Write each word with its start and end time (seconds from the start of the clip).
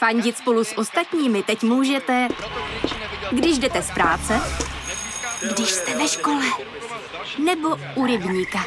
Fandit 0.00 0.36
spolu 0.36 0.64
s 0.64 0.78
ostatními 0.78 1.42
teď 1.42 1.62
můžete, 1.62 2.28
když 3.30 3.58
jdete 3.58 3.82
z 3.82 3.90
práce, 3.90 4.40
když 5.54 5.68
jste 5.68 5.98
ve 5.98 6.08
škole, 6.08 6.44
nebo 7.44 7.68
u 7.94 8.06
rybníka. 8.06 8.64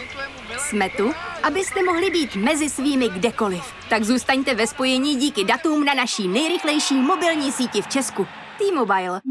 Jsme 0.57 0.89
tu, 0.89 1.13
abyste 1.43 1.83
mohli 1.83 2.09
být 2.09 2.35
mezi 2.35 2.69
svými 2.69 3.09
kdekoliv. 3.09 3.63
Tak 3.89 4.03
zůstaňte 4.03 4.55
ve 4.55 4.67
spojení 4.67 5.15
díky 5.15 5.43
datům 5.43 5.85
na 5.85 5.93
naší 5.93 6.27
nejrychlejší 6.27 6.95
mobilní 6.95 7.51
síti 7.51 7.81
v 7.81 7.87
Česku. 7.87 8.27
T-Mobile. 8.57 9.21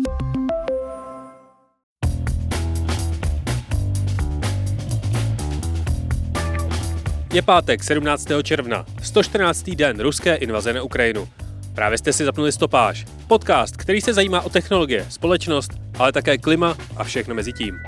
Je 7.32 7.42
pátek 7.42 7.84
17. 7.84 8.26
června, 8.42 8.86
114. 9.02 9.62
den 9.70 10.00
ruské 10.00 10.34
invaze 10.34 10.72
na 10.72 10.82
Ukrajinu. 10.82 11.28
Právě 11.74 11.98
jste 11.98 12.12
si 12.12 12.24
zapnuli 12.24 12.52
stopáž, 12.52 13.04
podcast, 13.28 13.76
který 13.76 14.00
se 14.00 14.14
zajímá 14.14 14.40
o 14.40 14.48
technologie, 14.48 15.06
společnost, 15.08 15.70
ale 15.98 16.12
také 16.12 16.38
klima 16.38 16.76
a 16.96 17.04
všechno 17.04 17.34
mezi 17.34 17.52
tím. 17.52 17.78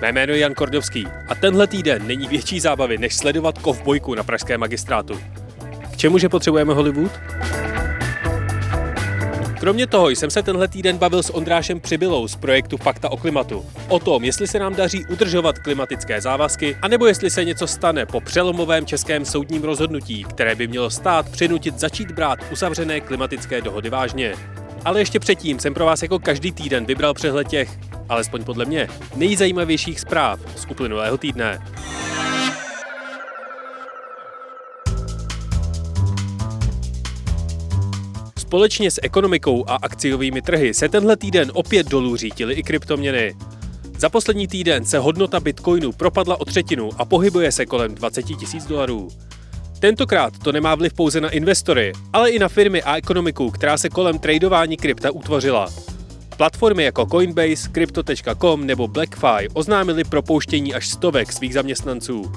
Mé 0.00 0.12
jméno 0.12 0.32
je 0.32 0.38
Jan 0.38 0.54
Kordovský 0.54 1.06
a 1.28 1.34
tenhle 1.34 1.66
týden 1.66 2.06
není 2.06 2.28
větší 2.28 2.60
zábavy, 2.60 2.98
než 2.98 3.16
sledovat 3.16 3.58
kovbojku 3.58 4.14
na 4.14 4.22
pražském 4.22 4.60
magistrátu. 4.60 5.20
K 5.92 5.96
čemu, 5.96 6.18
že 6.18 6.28
potřebujeme 6.28 6.74
Hollywood? 6.74 7.12
Kromě 9.62 9.86
toho 9.86 10.10
jsem 10.10 10.30
se 10.30 10.42
tenhle 10.42 10.68
týden 10.68 10.98
bavil 10.98 11.22
s 11.22 11.34
Ondrášem 11.34 11.80
Přibylou 11.80 12.28
z 12.28 12.36
projektu 12.36 12.76
Fakta 12.76 13.10
o 13.10 13.16
klimatu. 13.16 13.66
O 13.88 13.98
tom, 13.98 14.24
jestli 14.24 14.46
se 14.46 14.58
nám 14.58 14.74
daří 14.74 15.04
udržovat 15.06 15.58
klimatické 15.58 16.20
závazky, 16.20 16.76
anebo 16.82 17.06
jestli 17.06 17.30
se 17.30 17.44
něco 17.44 17.66
stane 17.66 18.06
po 18.06 18.20
přelomovém 18.20 18.86
českém 18.86 19.24
soudním 19.24 19.62
rozhodnutí, 19.62 20.24
které 20.24 20.54
by 20.54 20.66
mělo 20.66 20.90
stát 20.90 21.28
přinutit 21.28 21.78
začít 21.78 22.12
brát 22.12 22.38
uzavřené 22.52 23.00
klimatické 23.00 23.60
dohody 23.60 23.90
vážně. 23.90 24.34
Ale 24.84 25.00
ještě 25.00 25.20
předtím 25.20 25.58
jsem 25.58 25.74
pro 25.74 25.86
vás 25.86 26.02
jako 26.02 26.18
každý 26.18 26.52
týden 26.52 26.86
vybral 26.86 27.14
přehled 27.14 27.48
těch, 27.48 27.78
alespoň 28.08 28.44
podle 28.44 28.64
mě, 28.64 28.88
nejzajímavějších 29.16 30.00
zpráv 30.00 30.40
z 30.56 30.66
uplynulého 30.70 31.18
týdne. 31.18 31.62
Společně 38.52 38.90
s 38.90 39.00
ekonomikou 39.02 39.64
a 39.68 39.74
akciovými 39.74 40.42
trhy 40.42 40.74
se 40.74 40.88
tenhle 40.88 41.16
týden 41.16 41.50
opět 41.54 41.88
dolů 41.88 42.16
řítily 42.16 42.54
i 42.54 42.62
kryptoměny. 42.62 43.34
Za 43.98 44.08
poslední 44.08 44.48
týden 44.48 44.84
se 44.84 44.98
hodnota 44.98 45.40
bitcoinu 45.40 45.92
propadla 45.92 46.40
o 46.40 46.44
třetinu 46.44 46.90
a 46.98 47.04
pohybuje 47.04 47.52
se 47.52 47.66
kolem 47.66 47.94
20 47.94 48.22
tisíc 48.22 48.66
dolarů. 48.66 49.08
Tentokrát 49.78 50.38
to 50.38 50.52
nemá 50.52 50.74
vliv 50.74 50.92
pouze 50.92 51.20
na 51.20 51.30
investory, 51.30 51.92
ale 52.12 52.30
i 52.30 52.38
na 52.38 52.48
firmy 52.48 52.82
a 52.82 52.96
ekonomiku, 52.96 53.50
která 53.50 53.76
se 53.76 53.88
kolem 53.88 54.18
tradování 54.18 54.76
krypta 54.76 55.10
utvořila. 55.10 55.68
Platformy 56.36 56.84
jako 56.84 57.06
Coinbase, 57.06 57.68
Crypto.com 57.72 58.66
nebo 58.66 58.88
BlackFi 58.88 59.48
oznámili 59.54 60.04
propouštění 60.04 60.74
až 60.74 60.88
stovek 60.88 61.32
svých 61.32 61.54
zaměstnanců. 61.54 62.32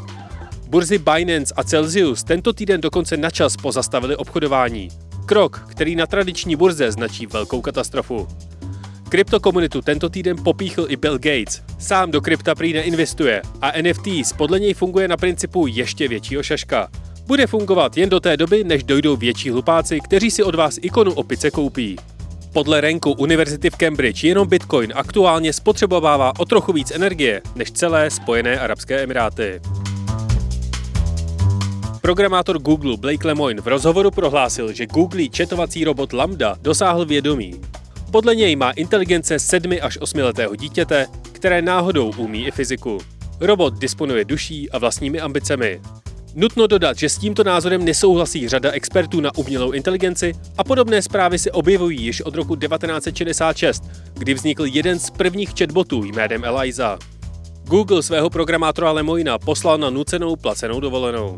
Burzy 0.67 0.97
Binance 0.97 1.53
a 1.57 1.63
Celsius 1.63 2.23
tento 2.23 2.53
týden 2.53 2.81
dokonce 2.81 3.17
načas 3.17 3.57
pozastavili 3.57 4.15
obchodování. 4.15 4.89
Krok, 5.25 5.65
který 5.69 5.95
na 5.95 6.07
tradiční 6.07 6.55
burze 6.55 6.91
značí 6.91 7.25
velkou 7.25 7.61
katastrofu. 7.61 8.27
Kryptokomunitu 9.09 9.81
tento 9.81 10.09
týden 10.09 10.37
popíchl 10.43 10.85
i 10.89 10.95
Bill 10.95 11.17
Gates. 11.17 11.61
Sám 11.79 12.11
do 12.11 12.21
krypta 12.21 12.55
prý 12.55 12.73
neinvestuje 12.73 13.41
a 13.61 13.71
NFTs 13.81 14.33
podle 14.33 14.59
něj 14.59 14.73
funguje 14.73 15.07
na 15.07 15.17
principu 15.17 15.67
ještě 15.67 16.07
většího 16.07 16.43
šaška. 16.43 16.87
Bude 17.27 17.47
fungovat 17.47 17.97
jen 17.97 18.09
do 18.09 18.19
té 18.19 18.37
doby, 18.37 18.63
než 18.63 18.83
dojdou 18.83 19.15
větší 19.15 19.49
hlupáci, 19.49 19.99
kteří 19.99 20.31
si 20.31 20.43
od 20.43 20.55
vás 20.55 20.79
ikonu 20.81 21.13
opice 21.13 21.51
koupí. 21.51 21.95
Podle 22.53 22.81
renku 22.81 23.11
Univerzity 23.11 23.69
v 23.69 23.75
Cambridge 23.75 24.23
jenom 24.23 24.47
Bitcoin 24.47 24.91
aktuálně 24.95 25.53
spotřebovává 25.53 26.33
o 26.39 26.45
trochu 26.45 26.73
víc 26.73 26.91
energie 26.91 27.41
než 27.55 27.71
celé 27.71 28.09
Spojené 28.09 28.59
Arabské 28.59 29.03
Emiráty. 29.03 29.61
Programátor 32.05 32.59
Google 32.59 32.97
Blake 32.97 33.27
Lemoine 33.27 33.61
v 33.61 33.67
rozhovoru 33.67 34.11
prohlásil, 34.11 34.73
že 34.73 34.85
Google 34.85 35.27
četovací 35.29 35.83
robot 35.83 36.13
Lambda 36.13 36.55
dosáhl 36.61 37.05
vědomí. 37.05 37.61
Podle 38.11 38.35
něj 38.35 38.55
má 38.55 38.71
inteligence 38.71 39.39
7 39.39 39.71
až 39.81 39.97
8 39.97 40.19
letého 40.19 40.55
dítěte, 40.55 41.07
které 41.31 41.61
náhodou 41.61 42.13
umí 42.17 42.47
i 42.47 42.51
fyziku. 42.51 42.97
Robot 43.39 43.73
disponuje 43.79 44.25
duší 44.25 44.71
a 44.71 44.77
vlastními 44.77 45.19
ambicemi. 45.19 45.81
Nutno 46.35 46.67
dodat, 46.67 46.97
že 46.97 47.09
s 47.09 47.17
tímto 47.17 47.43
názorem 47.43 47.85
nesouhlasí 47.85 48.47
řada 48.47 48.71
expertů 48.71 49.21
na 49.21 49.31
umělou 49.37 49.71
inteligenci 49.71 50.33
a 50.57 50.63
podobné 50.63 51.01
zprávy 51.01 51.39
se 51.39 51.51
objevují 51.51 52.01
již 52.01 52.21
od 52.21 52.35
roku 52.35 52.55
1966, 52.55 53.83
kdy 54.13 54.33
vznikl 54.33 54.65
jeden 54.65 54.99
z 54.99 55.09
prvních 55.09 55.49
chatbotů 55.59 56.03
jménem 56.03 56.43
Eliza. 56.43 56.97
Google 57.63 58.03
svého 58.03 58.29
programátora 58.29 58.91
Lemoina 58.91 59.39
poslal 59.39 59.77
na 59.77 59.89
nucenou 59.89 60.35
placenou 60.35 60.79
dovolenou. 60.79 61.37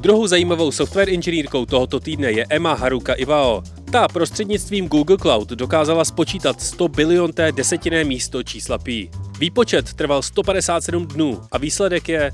Druhou 0.00 0.26
zajímavou 0.26 0.72
software 0.72 1.08
inženýrkou 1.08 1.66
tohoto 1.66 2.00
týdne 2.00 2.32
je 2.32 2.46
Emma 2.48 2.74
Haruka 2.74 3.14
Iwao. 3.14 3.62
Ta 3.92 4.08
prostřednictvím 4.08 4.88
Google 4.88 5.16
Cloud 5.16 5.48
dokázala 5.48 6.04
spočítat 6.04 6.60
100 6.60 6.88
bilionté 6.88 7.52
desetinné 7.52 8.04
místo 8.04 8.42
čísla 8.42 8.78
pi. 8.78 9.10
Výpočet 9.38 9.94
trval 9.94 10.22
157 10.22 11.06
dnů 11.06 11.40
a 11.52 11.58
výsledek 11.58 12.08
je 12.08 12.32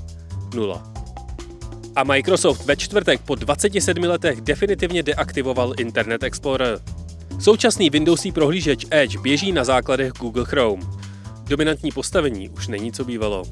nula. 0.55 0.93
A 1.95 2.03
Microsoft 2.03 2.65
ve 2.65 2.75
čtvrtek 2.75 3.21
po 3.21 3.35
27 3.35 4.03
letech 4.03 4.41
definitivně 4.41 5.03
deaktivoval 5.03 5.73
Internet 5.77 6.23
Explorer. 6.23 6.79
Současný 7.39 7.89
Windowsí 7.89 8.31
prohlížeč 8.31 8.85
Edge 8.89 9.19
běží 9.19 9.51
na 9.51 9.63
základech 9.63 10.11
Google 10.11 10.45
Chrome. 10.45 10.83
Dominantní 11.47 11.91
postavení 11.91 12.49
už 12.49 12.67
není 12.67 12.91
co 12.91 13.05
bývalo. 13.05 13.43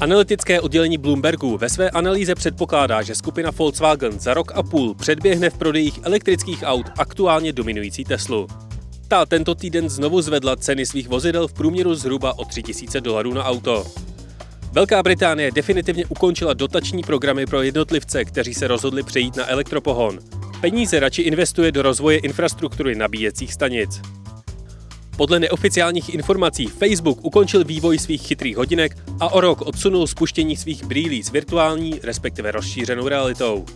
Analytické 0.00 0.60
oddělení 0.60 0.98
Bloombergu 0.98 1.56
ve 1.58 1.68
své 1.68 1.90
analýze 1.90 2.34
předpokládá, 2.34 3.02
že 3.02 3.14
skupina 3.14 3.50
Volkswagen 3.50 4.20
za 4.20 4.34
rok 4.34 4.52
a 4.54 4.62
půl 4.62 4.94
předběhne 4.94 5.50
v 5.50 5.58
prodejích 5.58 6.00
elektrických 6.02 6.62
aut 6.62 6.86
aktuálně 6.98 7.52
dominující 7.52 8.04
Teslu. 8.04 8.48
Ta 9.08 9.26
tento 9.26 9.54
týden 9.54 9.88
znovu 9.88 10.22
zvedla 10.22 10.56
ceny 10.56 10.86
svých 10.86 11.08
vozidel 11.08 11.48
v 11.48 11.52
průměru 11.52 11.94
zhruba 11.94 12.38
o 12.38 12.44
3000 12.44 13.00
dolarů 13.00 13.34
na 13.34 13.44
auto. 13.44 13.86
Velká 14.72 15.02
Británie 15.02 15.50
definitivně 15.50 16.06
ukončila 16.06 16.54
dotační 16.54 17.02
programy 17.02 17.46
pro 17.46 17.62
jednotlivce, 17.62 18.24
kteří 18.24 18.54
se 18.54 18.68
rozhodli 18.68 19.02
přejít 19.02 19.36
na 19.36 19.50
elektropohon. 19.50 20.18
Peníze 20.60 21.00
radši 21.00 21.22
investuje 21.22 21.72
do 21.72 21.82
rozvoje 21.82 22.18
infrastruktury 22.18 22.94
nabíjecích 22.94 23.52
stanic. 23.52 24.00
Podle 25.20 25.40
neoficiálních 25.40 26.14
informací 26.14 26.66
Facebook 26.66 27.24
ukončil 27.24 27.64
vývoj 27.64 27.98
svých 27.98 28.22
chytrých 28.22 28.56
hodinek 28.56 28.96
a 29.20 29.32
o 29.32 29.40
rok 29.40 29.62
odsunul 29.62 30.06
spuštění 30.06 30.56
svých 30.56 30.84
brýlí 30.84 31.22
s 31.22 31.30
virtuální, 31.30 32.00
respektive 32.02 32.50
rozšířenou 32.50 33.08
realitou. 33.08 33.66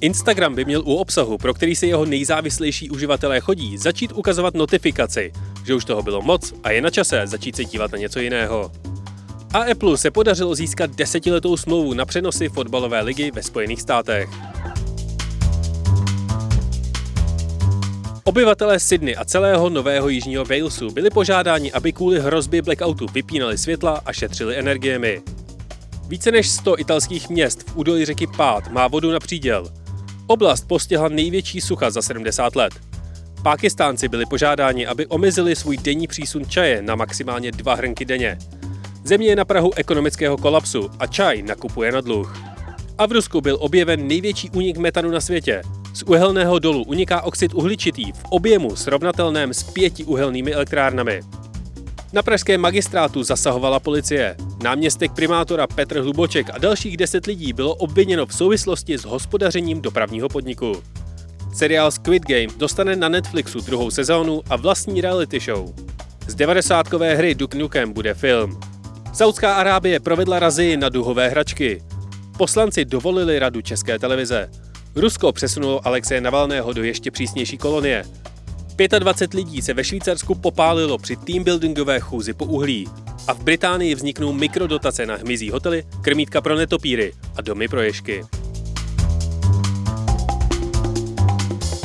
Instagram 0.00 0.54
by 0.54 0.64
měl 0.64 0.80
u 0.80 0.94
obsahu, 0.94 1.38
pro 1.38 1.54
který 1.54 1.76
se 1.76 1.86
jeho 1.86 2.04
nejzávislejší 2.04 2.90
uživatelé 2.90 3.40
chodí, 3.40 3.78
začít 3.78 4.12
ukazovat 4.14 4.54
notifikaci, 4.54 5.32
že 5.66 5.74
už 5.74 5.84
toho 5.84 6.02
bylo 6.02 6.22
moc 6.22 6.54
a 6.62 6.70
je 6.70 6.82
na 6.82 6.90
čase 6.90 7.26
začít 7.26 7.56
se 7.56 7.64
dívat 7.64 7.92
na 7.92 7.98
něco 7.98 8.20
jiného. 8.20 8.72
A 9.54 9.58
Apple 9.58 9.98
se 9.98 10.10
podařilo 10.10 10.54
získat 10.54 10.90
desetiletou 10.90 11.56
smlouvu 11.56 11.94
na 11.94 12.04
přenosy 12.04 12.48
fotbalové 12.48 13.02
ligy 13.02 13.30
ve 13.30 13.42
Spojených 13.42 13.82
státech. 13.82 14.28
Obyvatelé 18.26 18.80
Sydney 18.80 19.16
a 19.18 19.24
celého 19.24 19.68
nového 19.68 20.08
jižního 20.08 20.44
Walesu 20.44 20.90
byli 20.90 21.10
požádáni, 21.10 21.72
aby 21.72 21.92
kvůli 21.92 22.20
hrozbě 22.20 22.62
blackoutu 22.62 23.06
vypínali 23.12 23.58
světla 23.58 24.02
a 24.06 24.12
šetřili 24.12 24.58
energiemi. 24.58 25.22
Více 26.08 26.30
než 26.30 26.50
100 26.50 26.80
italských 26.80 27.28
měst 27.28 27.70
v 27.70 27.76
údolí 27.76 28.04
řeky 28.04 28.26
Pát 28.36 28.70
má 28.70 28.88
vodu 28.88 29.10
na 29.10 29.20
příděl. 29.20 29.68
Oblast 30.26 30.68
postihla 30.68 31.08
největší 31.08 31.60
sucha 31.60 31.90
za 31.90 32.02
70 32.02 32.56
let. 32.56 32.72
Pákistánci 33.42 34.08
byli 34.08 34.26
požádáni, 34.26 34.86
aby 34.86 35.06
omezili 35.06 35.56
svůj 35.56 35.76
denní 35.76 36.06
přísun 36.06 36.46
čaje 36.48 36.82
na 36.82 36.94
maximálně 36.94 37.52
dva 37.52 37.74
hrnky 37.74 38.04
denně. 38.04 38.38
Země 39.04 39.26
je 39.26 39.36
na 39.36 39.44
Prahu 39.44 39.74
ekonomického 39.76 40.36
kolapsu 40.36 40.90
a 40.98 41.06
čaj 41.06 41.42
nakupuje 41.42 41.92
na 41.92 42.00
dluh. 42.00 42.42
A 42.98 43.06
v 43.06 43.12
Rusku 43.12 43.40
byl 43.40 43.56
objeven 43.60 44.08
největší 44.08 44.50
únik 44.50 44.76
metanu 44.76 45.10
na 45.10 45.20
světě. 45.20 45.62
Z 45.96 46.02
uhelného 46.02 46.58
dolu 46.58 46.84
uniká 46.84 47.24
oxid 47.24 47.54
uhličitý 47.54 48.12
v 48.12 48.22
objemu 48.28 48.76
srovnatelném 48.76 49.54
s 49.54 49.62
pěti 49.62 50.04
uhelnými 50.04 50.52
elektrárnami. 50.52 51.20
Na 52.12 52.22
pražském 52.22 52.60
magistrátu 52.60 53.22
zasahovala 53.22 53.80
policie. 53.80 54.36
Náměstek 54.62 55.12
primátora 55.12 55.66
Petr 55.66 56.00
Hluboček 56.00 56.50
a 56.52 56.58
dalších 56.58 56.96
deset 56.96 57.26
lidí 57.26 57.52
bylo 57.52 57.74
obviněno 57.74 58.26
v 58.26 58.34
souvislosti 58.34 58.98
s 58.98 59.04
hospodařením 59.04 59.80
dopravního 59.80 60.28
podniku. 60.28 60.82
Seriál 61.54 61.90
Squid 61.90 62.22
Game 62.26 62.52
dostane 62.56 62.96
na 62.96 63.08
Netflixu 63.08 63.60
druhou 63.60 63.90
sezónu 63.90 64.42
a 64.50 64.56
vlastní 64.56 65.00
reality 65.00 65.40
show. 65.40 65.74
Z 66.26 66.34
devadesátkové 66.34 67.14
hry 67.14 67.34
Duke 67.34 67.58
Nukem 67.58 67.92
bude 67.92 68.14
film. 68.14 68.60
Saudská 69.12 69.54
Arábie 69.54 70.00
provedla 70.00 70.38
razy 70.38 70.76
na 70.76 70.88
duhové 70.88 71.28
hračky. 71.28 71.82
Poslanci 72.38 72.84
dovolili 72.84 73.38
radu 73.38 73.60
České 73.60 73.98
televize. 73.98 74.50
Rusko 74.96 75.32
přesunulo 75.32 75.86
Alexeje 75.86 76.20
Navalného 76.20 76.72
do 76.72 76.84
ještě 76.84 77.10
přísnější 77.10 77.58
kolonie. 77.58 78.04
25 78.98 79.34
lidí 79.34 79.62
se 79.62 79.74
ve 79.74 79.84
Švýcarsku 79.84 80.34
popálilo 80.34 80.98
při 80.98 81.16
teambuildingové 81.16 82.00
chůzi 82.00 82.32
po 82.32 82.44
uhlí 82.44 82.88
a 83.26 83.34
v 83.34 83.42
Británii 83.42 83.94
vzniknou 83.94 84.32
mikrodotace 84.32 85.06
na 85.06 85.16
hmyzí 85.16 85.50
hotely, 85.50 85.84
krmítka 86.00 86.40
pro 86.40 86.56
netopíry 86.56 87.12
a 87.36 87.42
domy 87.42 87.68
pro 87.68 87.82
ješky. 87.82 88.24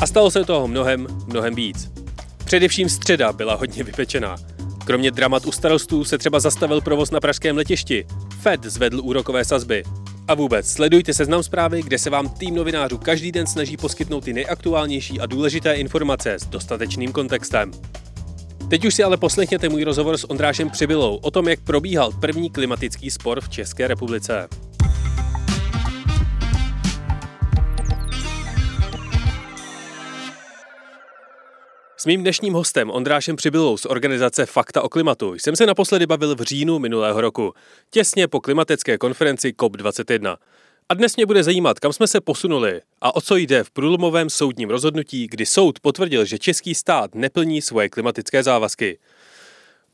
A 0.00 0.06
stalo 0.06 0.30
se 0.30 0.44
toho 0.44 0.68
mnohem, 0.68 1.06
mnohem 1.26 1.54
víc. 1.54 1.90
Především 2.44 2.88
středa 2.88 3.32
byla 3.32 3.54
hodně 3.54 3.84
vypečená. 3.84 4.36
Kromě 4.84 5.10
dramat 5.10 5.46
u 5.46 5.52
starostů 5.52 6.04
se 6.04 6.18
třeba 6.18 6.40
zastavil 6.40 6.80
provoz 6.80 7.10
na 7.10 7.20
pražském 7.20 7.56
letišti. 7.56 8.06
Fed 8.40 8.64
zvedl 8.64 9.00
úrokové 9.02 9.44
sazby. 9.44 9.82
A 10.28 10.34
vůbec, 10.34 10.70
sledujte 10.70 11.14
seznam 11.14 11.42
zprávy, 11.42 11.82
kde 11.82 11.98
se 11.98 12.10
vám 12.10 12.28
tým 12.28 12.54
novinářů 12.54 12.98
každý 12.98 13.32
den 13.32 13.46
snaží 13.46 13.76
poskytnout 13.76 14.24
ty 14.24 14.32
nejaktuálnější 14.32 15.20
a 15.20 15.26
důležité 15.26 15.74
informace 15.74 16.34
s 16.34 16.46
dostatečným 16.46 17.12
kontextem. 17.12 17.70
Teď 18.70 18.84
už 18.84 18.94
si 18.94 19.04
ale 19.04 19.16
poslechněte 19.16 19.68
můj 19.68 19.84
rozhovor 19.84 20.18
s 20.18 20.30
Ondrášem 20.30 20.70
Přibylou 20.70 21.16
o 21.16 21.30
tom, 21.30 21.48
jak 21.48 21.60
probíhal 21.60 22.12
první 22.20 22.50
klimatický 22.50 23.10
spor 23.10 23.40
v 23.40 23.48
České 23.48 23.88
republice. 23.88 24.48
S 32.02 32.06
mým 32.06 32.20
dnešním 32.20 32.54
hostem 32.54 32.90
Ondrášem 32.90 33.36
Přibylou 33.36 33.76
z 33.76 33.86
organizace 33.86 34.46
Fakta 34.46 34.82
o 34.82 34.88
klimatu 34.88 35.34
jsem 35.34 35.56
se 35.56 35.66
naposledy 35.66 36.06
bavil 36.06 36.34
v 36.34 36.40
říjnu 36.40 36.78
minulého 36.78 37.20
roku, 37.20 37.54
těsně 37.90 38.28
po 38.28 38.40
klimatické 38.40 38.98
konferenci 38.98 39.52
COP21. 39.52 40.36
A 40.88 40.94
dnes 40.94 41.16
mě 41.16 41.26
bude 41.26 41.42
zajímat, 41.42 41.80
kam 41.80 41.92
jsme 41.92 42.06
se 42.06 42.20
posunuli 42.20 42.80
a 43.00 43.16
o 43.16 43.20
co 43.20 43.36
jde 43.36 43.64
v 43.64 43.70
průlomovém 43.70 44.30
soudním 44.30 44.70
rozhodnutí, 44.70 45.26
kdy 45.30 45.46
soud 45.46 45.80
potvrdil, 45.80 46.24
že 46.24 46.38
český 46.38 46.74
stát 46.74 47.14
neplní 47.14 47.62
svoje 47.62 47.88
klimatické 47.88 48.42
závazky. 48.42 48.98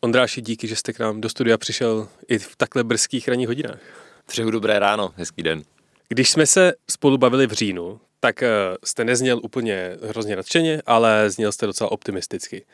Ondráši, 0.01 0.41
díky, 0.41 0.69
že 0.69 0.77
jste 0.77 0.93
k 0.93 0.99
nám 0.99 1.21
do 1.21 1.29
studia 1.29 1.59
přišel 1.59 2.09
i 2.29 2.39
v 2.39 2.57
takhle 2.57 2.85
brzkých 2.85 3.29
ranních 3.29 3.49
hodinách. 3.49 3.81
Přeju 4.27 4.51
dobré 4.51 4.79
ráno, 4.79 5.11
hezký 5.17 5.43
den. 5.43 5.63
Když 6.09 6.31
jsme 6.31 6.47
se 6.47 6.73
spolu 6.91 7.19
bavili 7.19 7.47
v 7.47 7.53
říjnu, 7.53 8.01
tak 8.21 8.43
eh, 8.43 8.49
jste 8.85 9.05
nezněl 9.05 9.41
úplně 9.43 9.97
hrozně 10.03 10.37
nadšeně, 10.37 10.83
ale 10.87 11.31
zněl 11.31 11.53
jste 11.53 11.67
docela 11.67 11.93
optimisticky. 11.93 12.65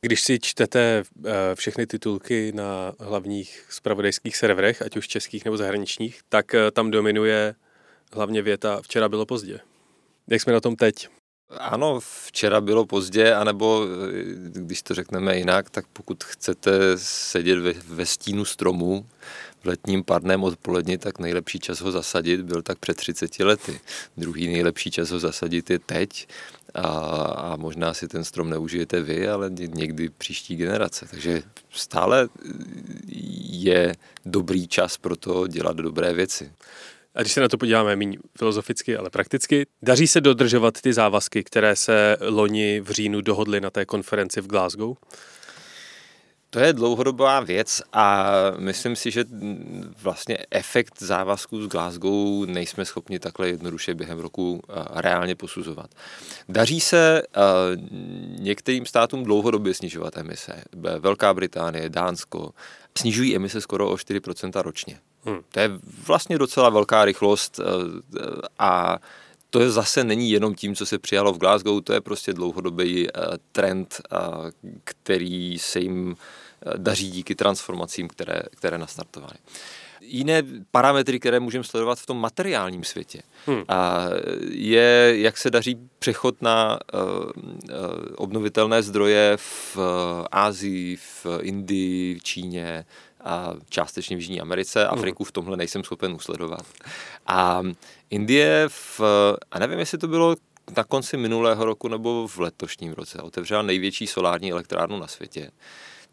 Když 0.00 0.22
si 0.22 0.38
čtete 0.38 1.02
eh, 1.26 1.30
všechny 1.54 1.86
titulky 1.86 2.52
na 2.54 2.92
hlavních 2.98 3.66
spravodajských 3.70 4.36
serverech, 4.36 4.82
ať 4.82 4.96
už 4.96 5.08
českých 5.08 5.44
nebo 5.44 5.56
zahraničních, 5.56 6.20
tak 6.28 6.54
eh, 6.54 6.70
tam 6.70 6.90
dominuje 6.90 7.54
hlavně 8.12 8.42
věta 8.42 8.82
včera 8.82 9.08
bylo 9.08 9.26
pozdě. 9.26 9.60
Jak 10.28 10.42
jsme 10.42 10.52
na 10.52 10.60
tom 10.60 10.76
teď? 10.76 11.08
Ano, 11.58 12.00
včera 12.26 12.60
bylo 12.60 12.86
pozdě, 12.86 13.34
anebo 13.34 13.86
když 14.42 14.82
to 14.82 14.94
řekneme 14.94 15.36
jinak, 15.38 15.70
tak 15.70 15.86
pokud 15.92 16.24
chcete 16.24 16.98
sedět 16.98 17.58
ve, 17.58 17.72
ve 17.72 18.06
stínu 18.06 18.44
stromu 18.44 19.06
v 19.62 19.66
letním 19.66 20.04
parném 20.04 20.44
odpoledni, 20.44 20.98
tak 20.98 21.18
nejlepší 21.18 21.58
čas 21.58 21.80
ho 21.80 21.92
zasadit 21.92 22.40
byl 22.40 22.62
tak 22.62 22.78
před 22.78 22.96
30 22.96 23.38
lety. 23.38 23.80
Druhý 24.16 24.46
nejlepší 24.48 24.90
čas 24.90 25.10
ho 25.10 25.18
zasadit 25.18 25.70
je 25.70 25.78
teď 25.78 26.28
a, 26.74 26.88
a 27.36 27.56
možná 27.56 27.94
si 27.94 28.08
ten 28.08 28.24
strom 28.24 28.50
neužijete 28.50 29.00
vy, 29.00 29.28
ale 29.28 29.50
někdy 29.50 30.08
příští 30.08 30.56
generace. 30.56 31.06
Takže 31.10 31.42
stále 31.70 32.28
je 33.50 33.94
dobrý 34.26 34.68
čas 34.68 34.96
pro 34.96 35.16
to 35.16 35.46
dělat 35.46 35.76
dobré 35.76 36.12
věci. 36.12 36.52
A 37.14 37.20
když 37.20 37.32
se 37.32 37.40
na 37.40 37.48
to 37.48 37.58
podíváme 37.58 37.96
méně 37.96 38.18
filozoficky, 38.38 38.96
ale 38.96 39.10
prakticky, 39.10 39.66
daří 39.82 40.06
se 40.06 40.20
dodržovat 40.20 40.80
ty 40.80 40.92
závazky, 40.92 41.44
které 41.44 41.76
se 41.76 42.16
loni 42.20 42.80
v 42.80 42.90
říjnu 42.90 43.20
dohodly 43.20 43.60
na 43.60 43.70
té 43.70 43.84
konferenci 43.84 44.40
v 44.40 44.46
Glasgow? 44.46 44.96
To 46.56 46.60
je 46.60 46.72
dlouhodobá 46.72 47.40
věc 47.40 47.82
a 47.92 48.30
myslím 48.58 48.96
si, 48.96 49.10
že 49.10 49.24
vlastně 50.02 50.38
efekt 50.50 51.02
závazků 51.02 51.62
z 51.62 51.68
Glasgow 51.68 52.46
nejsme 52.46 52.84
schopni 52.84 53.18
takhle 53.18 53.48
jednoduše 53.48 53.94
během 53.94 54.18
roku 54.18 54.62
reálně 54.94 55.34
posuzovat. 55.34 55.90
Daří 56.48 56.80
se 56.80 57.22
některým 58.38 58.86
státům 58.86 59.24
dlouhodobě 59.24 59.74
snižovat 59.74 60.16
emise. 60.16 60.62
Velká 60.98 61.34
Británie, 61.34 61.88
Dánsko 61.88 62.50
snižují 62.98 63.36
emise 63.36 63.60
skoro 63.60 63.90
o 63.90 63.94
4% 63.94 64.62
ročně. 64.62 64.98
Hmm. 65.24 65.40
To 65.52 65.60
je 65.60 65.70
vlastně 66.06 66.38
docela 66.38 66.70
velká 66.70 67.04
rychlost 67.04 67.60
a 68.58 68.98
to 69.50 69.70
zase 69.70 70.04
není 70.04 70.30
jenom 70.30 70.54
tím, 70.54 70.74
co 70.74 70.86
se 70.86 70.98
přijalo 70.98 71.32
v 71.32 71.38
Glasgow, 71.38 71.82
to 71.82 71.92
je 71.92 72.00
prostě 72.00 72.32
dlouhodobý 72.32 73.08
trend, 73.52 74.00
který 74.84 75.58
se 75.58 75.80
jim 75.80 76.16
daří 76.76 77.10
díky 77.10 77.34
transformacím, 77.34 78.08
které, 78.08 78.40
které 78.56 78.78
nastartovaly. 78.78 79.34
Jiné 80.00 80.42
parametry, 80.70 81.20
které 81.20 81.40
můžeme 81.40 81.64
sledovat 81.64 81.98
v 81.98 82.06
tom 82.06 82.20
materiálním 82.20 82.84
světě, 82.84 83.22
hmm. 83.46 83.64
a 83.68 84.04
je, 84.50 85.14
jak 85.16 85.38
se 85.38 85.50
daří 85.50 85.78
přechod 85.98 86.42
na 86.42 86.78
uh, 86.94 87.00
uh, 87.00 87.30
obnovitelné 88.16 88.82
zdroje 88.82 89.36
v 89.36 89.76
uh, 89.76 89.82
Ázii, 90.32 90.96
v 90.96 91.26
Indii, 91.40 92.18
v 92.18 92.22
Číně, 92.22 92.84
a 93.26 93.54
částečně 93.68 94.16
v 94.16 94.20
Jižní 94.20 94.40
Americe. 94.40 94.84
Hmm. 94.84 94.98
Afriku 94.98 95.24
v 95.24 95.32
tomhle 95.32 95.56
nejsem 95.56 95.84
schopen 95.84 96.12
usledovat. 96.12 96.66
A 97.26 97.62
Indie 98.10 98.64
v, 98.68 99.00
a 99.50 99.58
nevím, 99.58 99.78
jestli 99.78 99.98
to 99.98 100.08
bylo 100.08 100.36
na 100.76 100.84
konci 100.84 101.16
minulého 101.16 101.64
roku 101.64 101.88
nebo 101.88 102.28
v 102.28 102.38
letošním 102.38 102.92
roce, 102.92 103.18
otevřela 103.18 103.62
největší 103.62 104.06
solární 104.06 104.52
elektrárnu 104.52 104.98
na 104.98 105.06
světě 105.06 105.50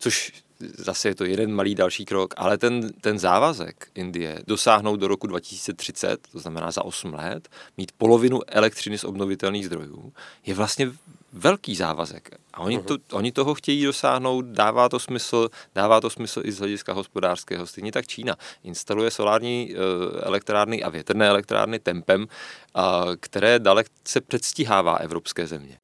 což 0.03 0.31
zase 0.59 1.07
je 1.07 1.15
to 1.15 1.25
jeden 1.25 1.55
malý 1.55 1.75
další 1.75 2.05
krok, 2.05 2.33
ale 2.37 2.57
ten, 2.57 2.93
ten 3.01 3.19
závazek 3.19 3.87
Indie 3.95 4.39
dosáhnout 4.47 4.95
do 4.95 5.07
roku 5.07 5.27
2030, 5.27 6.27
to 6.31 6.39
znamená 6.39 6.71
za 6.71 6.85
8 6.85 7.13
let, 7.13 7.49
mít 7.77 7.91
polovinu 7.91 8.39
elektřiny 8.47 8.97
z 8.97 9.03
obnovitelných 9.03 9.65
zdrojů, 9.65 10.13
je 10.45 10.53
vlastně 10.53 10.91
velký 11.33 11.75
závazek. 11.75 12.29
A 12.53 12.59
oni, 12.59 12.79
to, 12.79 12.97
oni 13.11 13.31
toho 13.31 13.55
chtějí 13.55 13.85
dosáhnout, 13.85 14.45
dává 14.45 14.89
to 14.89 14.99
smysl, 14.99 15.49
dává 15.75 16.01
to 16.01 16.09
smysl 16.09 16.41
i 16.45 16.51
z 16.51 16.59
hlediska 16.59 16.93
hospodářského. 16.93 17.67
Stejně 17.67 17.91
tak 17.91 18.07
Čína 18.07 18.35
instaluje 18.63 19.11
solární 19.11 19.75
uh, 19.75 19.79
elektrárny 20.21 20.83
a 20.83 20.89
větrné 20.89 21.27
elektrárny 21.27 21.79
tempem, 21.79 22.21
uh, 22.21 22.83
které 23.19 23.59
dalece 23.59 24.21
předstihává 24.21 24.95
evropské 24.95 25.47
země. 25.47 25.77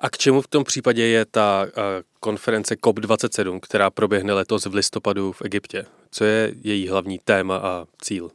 A 0.00 0.10
k 0.10 0.18
čemu 0.18 0.42
v 0.42 0.48
tom 0.48 0.64
případě 0.64 1.06
je 1.06 1.24
ta 1.24 1.64
uh, 1.64 1.82
konference 2.20 2.74
COP27, 2.74 3.60
která 3.60 3.90
proběhne 3.90 4.32
letos 4.32 4.66
v 4.66 4.74
listopadu 4.74 5.32
v 5.32 5.42
Egyptě? 5.42 5.86
Co 6.10 6.24
je 6.24 6.54
její 6.62 6.88
hlavní 6.88 7.18
téma 7.24 7.56
a 7.56 7.84
cíl? 8.02 8.30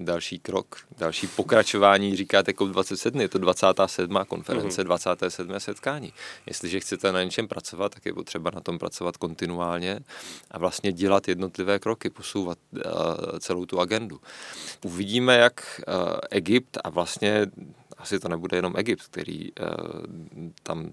Další 0.00 0.38
krok, 0.38 0.76
další 0.98 1.26
pokračování, 1.26 2.16
říkáte 2.16 2.52
COP27, 2.52 3.20
je 3.20 3.28
to 3.28 3.38
27. 3.38 4.18
konference, 4.28 4.82
mm-hmm. 4.82 4.86
27. 4.86 5.60
setkání. 5.60 6.12
Jestliže 6.46 6.80
chcete 6.80 7.12
na 7.12 7.22
něčem 7.22 7.48
pracovat, 7.48 7.94
tak 7.94 8.06
je 8.06 8.14
potřeba 8.14 8.50
na 8.54 8.60
tom 8.60 8.78
pracovat 8.78 9.16
kontinuálně 9.16 10.00
a 10.50 10.58
vlastně 10.58 10.92
dělat 10.92 11.28
jednotlivé 11.28 11.78
kroky, 11.78 12.10
posouvat 12.10 12.58
uh, 12.72 12.80
celou 13.38 13.66
tu 13.66 13.80
agendu. 13.80 14.20
Uvidíme, 14.84 15.36
jak 15.36 15.80
uh, 15.88 15.94
Egypt 16.30 16.78
a 16.84 16.90
vlastně 16.90 17.46
asi 17.98 18.20
to 18.20 18.28
nebude 18.28 18.56
jenom 18.56 18.74
Egypt, 18.76 19.02
který 19.02 19.52
uh, 19.52 19.66
tam 20.62 20.90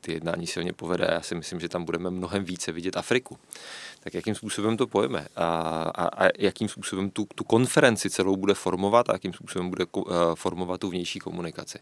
ty 0.00 0.12
jednání 0.12 0.46
silně 0.46 0.72
povede. 0.72 1.08
Já 1.12 1.20
si 1.20 1.34
myslím, 1.34 1.60
že 1.60 1.68
tam 1.68 1.84
budeme 1.84 2.10
mnohem 2.10 2.44
více 2.44 2.72
vidět 2.72 2.96
Afriku. 2.96 3.38
Tak 4.00 4.14
jakým 4.14 4.34
způsobem 4.34 4.76
to 4.76 4.86
pojeme 4.86 5.26
a, 5.36 5.46
a, 5.94 6.24
a 6.26 6.28
jakým 6.38 6.68
způsobem 6.68 7.10
tu, 7.10 7.26
tu 7.34 7.44
konferenci 7.44 8.10
celou 8.10 8.36
bude 8.36 8.54
formovat 8.54 9.10
a 9.10 9.12
jakým 9.12 9.32
způsobem 9.32 9.70
bude 9.70 9.84
uh, 9.92 10.04
formovat 10.34 10.80
tu 10.80 10.90
vnější 10.90 11.18
komunikaci. 11.18 11.78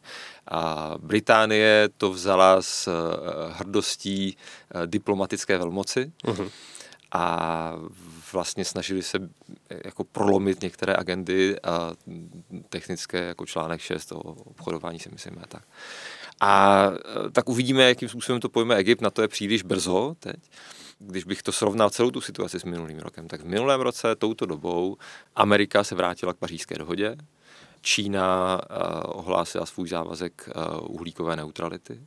A 0.48 0.94
Británie 0.98 1.88
to 1.96 2.10
vzala 2.10 2.62
s 2.62 2.88
uh, 2.88 3.52
hrdostí 3.52 4.36
diplomatické 4.86 5.58
velmoci. 5.58 6.12
Uh-huh 6.24 6.50
a 7.12 7.72
vlastně 8.32 8.64
snažili 8.64 9.02
se 9.02 9.18
jako 9.84 10.04
prolomit 10.04 10.62
některé 10.62 10.94
agendy 10.96 11.60
a 11.60 11.92
technické, 12.68 13.18
jako 13.18 13.46
článek 13.46 13.80
6 13.80 14.12
o 14.12 14.18
obchodování 14.18 14.98
se 14.98 15.08
myslím 15.12 15.38
a 15.42 15.46
tak. 15.46 15.62
A 16.40 16.86
e, 17.26 17.30
tak 17.30 17.48
uvidíme, 17.48 17.88
jakým 17.88 18.08
způsobem 18.08 18.40
to 18.40 18.48
pojme 18.48 18.76
Egypt, 18.76 19.00
na 19.00 19.10
to 19.10 19.22
je 19.22 19.28
příliš 19.28 19.62
brzo 19.62 20.16
teď. 20.20 20.36
Když 20.98 21.24
bych 21.24 21.42
to 21.42 21.52
srovnal 21.52 21.90
celou 21.90 22.10
tu 22.10 22.20
situaci 22.20 22.60
s 22.60 22.64
minulým 22.64 22.98
rokem, 22.98 23.28
tak 23.28 23.40
v 23.40 23.46
minulém 23.46 23.80
roce 23.80 24.16
touto 24.16 24.46
dobou 24.46 24.96
Amerika 25.36 25.84
se 25.84 25.94
vrátila 25.94 26.32
k 26.32 26.36
pařížské 26.36 26.78
dohodě, 26.78 27.16
Čína 27.80 28.60
uh, 28.70 29.18
ohlásila 29.18 29.66
svůj 29.66 29.88
závazek 29.88 30.48
uh, 30.56 30.94
uhlíkové 30.94 31.36
neutrality. 31.36 32.00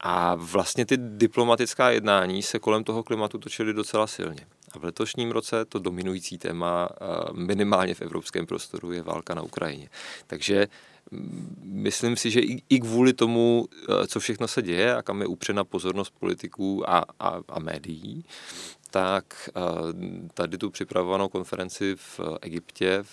A 0.00 0.34
vlastně 0.34 0.86
ty 0.86 0.96
diplomatická 0.96 1.90
jednání 1.90 2.42
se 2.42 2.58
kolem 2.58 2.84
toho 2.84 3.02
klimatu 3.02 3.38
točily 3.38 3.72
docela 3.72 4.06
silně. 4.06 4.46
A 4.72 4.78
v 4.78 4.84
letošním 4.84 5.30
roce 5.30 5.64
to 5.64 5.78
dominující 5.78 6.38
téma 6.38 6.88
minimálně 7.32 7.94
v 7.94 8.02
evropském 8.02 8.46
prostoru 8.46 8.92
je 8.92 9.02
válka 9.02 9.34
na 9.34 9.42
Ukrajině. 9.42 9.88
Takže 10.26 10.68
myslím 11.62 12.16
si, 12.16 12.30
že 12.30 12.40
i, 12.68 12.80
kvůli 12.80 13.12
tomu, 13.12 13.68
co 14.06 14.20
všechno 14.20 14.48
se 14.48 14.62
děje 14.62 14.96
a 14.96 15.02
kam 15.02 15.20
je 15.20 15.26
upřena 15.26 15.64
pozornost 15.64 16.14
politiků 16.20 16.90
a, 16.90 17.04
a, 17.18 17.40
a 17.48 17.58
médií, 17.60 18.24
tak 18.90 19.50
tady 20.34 20.58
tu 20.58 20.70
připravovanou 20.70 21.28
konferenci 21.28 21.96
v 21.96 22.20
Egyptě 22.40 23.04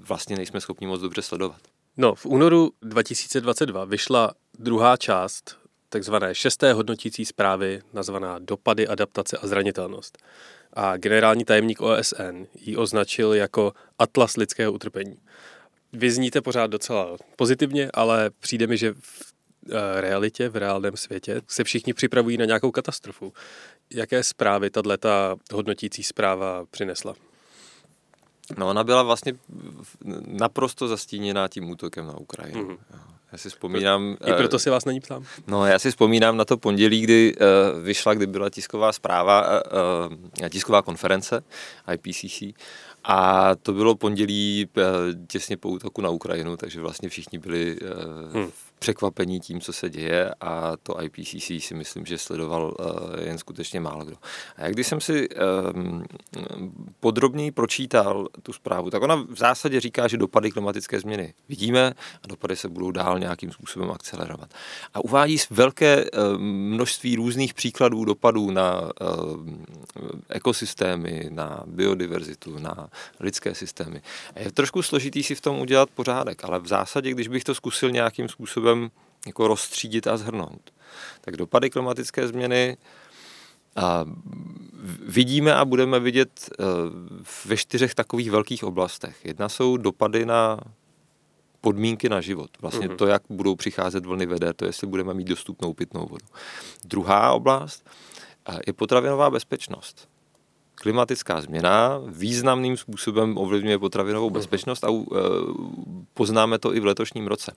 vlastně 0.00 0.36
nejsme 0.36 0.60
schopni 0.60 0.86
moc 0.86 1.00
dobře 1.00 1.22
sledovat. 1.22 1.60
No, 1.96 2.14
v 2.14 2.26
únoru 2.26 2.70
2022 2.82 3.84
vyšla 3.84 4.32
druhá 4.58 4.96
část 4.96 5.57
takzvané 5.88 6.34
šesté 6.34 6.72
hodnotící 6.72 7.24
zprávy 7.24 7.80
nazvaná 7.92 8.38
Dopady, 8.38 8.88
adaptace 8.88 9.38
a 9.38 9.46
zranitelnost. 9.46 10.18
A 10.72 10.96
generální 10.96 11.44
tajemník 11.44 11.80
OSN 11.80 12.46
ji 12.54 12.76
označil 12.76 13.34
jako 13.34 13.72
Atlas 13.98 14.36
lidského 14.36 14.72
utrpení. 14.72 15.16
Vy 15.92 16.10
zníte 16.10 16.40
pořád 16.40 16.66
docela 16.66 17.16
pozitivně, 17.36 17.90
ale 17.94 18.30
přijde 18.40 18.66
mi, 18.66 18.76
že 18.76 18.94
v 19.00 19.32
eh, 19.70 20.00
realitě, 20.00 20.48
v 20.48 20.56
reálném 20.56 20.96
světě 20.96 21.40
se 21.48 21.64
všichni 21.64 21.94
připravují 21.94 22.36
na 22.36 22.44
nějakou 22.44 22.70
katastrofu. 22.70 23.32
Jaké 23.94 24.24
zprávy 24.24 24.70
tato 24.70 25.08
hodnotící 25.52 26.02
zpráva 26.02 26.64
přinesla? 26.70 27.27
No 28.56 28.68
ona 28.68 28.84
byla 28.84 29.02
vlastně 29.02 29.32
naprosto 30.26 30.88
zastíněná 30.88 31.48
tím 31.48 31.70
útokem 31.70 32.06
na 32.06 32.16
Ukrajinu. 32.18 32.68
Mm-hmm. 32.68 32.98
Já 33.32 33.38
si 33.38 33.50
vzpomínám... 33.50 34.16
I 34.26 34.32
proto 34.32 34.56
eh, 34.56 34.58
si 34.58 34.70
vás 34.70 34.84
není 34.84 35.00
ptám. 35.00 35.24
No, 35.46 35.66
já 35.66 35.78
si 35.78 35.90
vzpomínám 35.90 36.36
na 36.36 36.44
to 36.44 36.56
pondělí, 36.56 37.00
kdy 37.00 37.34
uh, 37.36 37.82
vyšla, 37.82 38.14
kdy 38.14 38.26
byla 38.26 38.50
tisková 38.50 38.92
zpráva, 38.92 39.62
uh, 40.40 40.48
tisková 40.48 40.82
konference 40.82 41.44
IPCC 41.94 42.42
a 43.04 43.50
to 43.54 43.72
bylo 43.72 43.94
pondělí 43.94 44.68
uh, 44.76 44.82
těsně 45.26 45.56
po 45.56 45.68
útoku 45.68 46.00
na 46.00 46.10
Ukrajinu, 46.10 46.56
takže 46.56 46.80
vlastně 46.80 47.08
všichni 47.08 47.38
byli 47.38 47.78
uh, 47.80 48.34
hmm 48.34 48.50
překvapení 48.78 49.40
tím, 49.40 49.60
co 49.60 49.72
se 49.72 49.90
děje 49.90 50.34
a 50.40 50.76
to 50.82 51.02
IPCC 51.02 51.52
si 51.58 51.74
myslím, 51.74 52.06
že 52.06 52.18
sledoval 52.18 52.74
uh, 52.78 52.86
jen 53.24 53.38
skutečně 53.38 53.80
málo 53.80 54.04
kdo. 54.04 54.16
A 54.56 54.64
jak 54.64 54.72
když 54.72 54.86
jsem 54.86 55.00
si 55.00 55.28
um, 55.28 56.04
podrobněji 57.00 57.50
pročítal 57.50 58.28
tu 58.42 58.52
zprávu, 58.52 58.90
tak 58.90 59.02
ona 59.02 59.14
v 59.14 59.36
zásadě 59.36 59.80
říká, 59.80 60.08
že 60.08 60.16
dopady 60.16 60.50
klimatické 60.50 61.00
změny 61.00 61.34
vidíme 61.48 61.94
a 62.22 62.26
dopady 62.28 62.56
se 62.56 62.68
budou 62.68 62.90
dál 62.90 63.18
nějakým 63.18 63.52
způsobem 63.52 63.90
akcelerovat. 63.90 64.54
A 64.94 65.04
uvádí 65.04 65.36
velké 65.50 66.04
uh, 66.04 66.38
množství 66.38 67.16
různých 67.16 67.54
příkladů 67.54 68.04
dopadů 68.04 68.50
na 68.50 68.80
uh, 68.80 68.88
ekosystémy, 70.28 71.28
na 71.30 71.62
biodiverzitu, 71.66 72.58
na 72.58 72.88
lidské 73.20 73.54
systémy. 73.54 74.02
A 74.34 74.40
je 74.40 74.52
trošku 74.52 74.82
složitý 74.82 75.22
si 75.22 75.34
v 75.34 75.40
tom 75.40 75.60
udělat 75.60 75.90
pořádek, 75.90 76.44
ale 76.44 76.58
v 76.58 76.66
zásadě, 76.66 77.10
když 77.10 77.28
bych 77.28 77.44
to 77.44 77.54
zkusil 77.54 77.90
nějakým 77.90 78.28
způsobem 78.28 78.67
způsobem 78.68 78.90
jako 79.26 79.48
rozstřídit 79.48 80.06
a 80.06 80.16
zhrnout. 80.16 80.70
Tak 81.20 81.36
dopady 81.36 81.70
klimatické 81.70 82.28
změny 82.28 82.76
a 83.76 84.04
vidíme 85.06 85.54
a 85.54 85.64
budeme 85.64 86.00
vidět 86.00 86.50
e, 86.50 86.64
ve 87.48 87.56
čtyřech 87.56 87.94
takových 87.94 88.30
velkých 88.30 88.64
oblastech. 88.64 89.24
Jedna 89.24 89.48
jsou 89.48 89.76
dopady 89.76 90.26
na 90.26 90.60
podmínky 91.60 92.08
na 92.08 92.20
život. 92.20 92.50
Vlastně 92.60 92.88
mm-hmm. 92.88 92.96
to, 92.96 93.06
jak 93.06 93.22
budou 93.30 93.56
přicházet 93.56 94.06
vlny 94.06 94.26
vede, 94.26 94.52
to 94.52 94.64
jestli 94.64 94.86
budeme 94.86 95.14
mít 95.14 95.28
dostupnou 95.28 95.74
pitnou 95.74 96.06
vodu. 96.06 96.26
Druhá 96.84 97.32
oblast 97.32 97.84
je 98.66 98.72
potravinová 98.72 99.30
bezpečnost 99.30 100.08
klimatická 100.78 101.40
změna 101.40 102.00
významným 102.06 102.76
způsobem 102.76 103.38
ovlivňuje 103.38 103.78
potravinovou 103.78 104.30
bezpečnost 104.30 104.84
a 104.84 104.88
e, 104.90 104.94
poznáme 106.14 106.58
to 106.58 106.74
i 106.74 106.80
v 106.80 106.84
letošním 106.84 107.26
roce. 107.26 107.52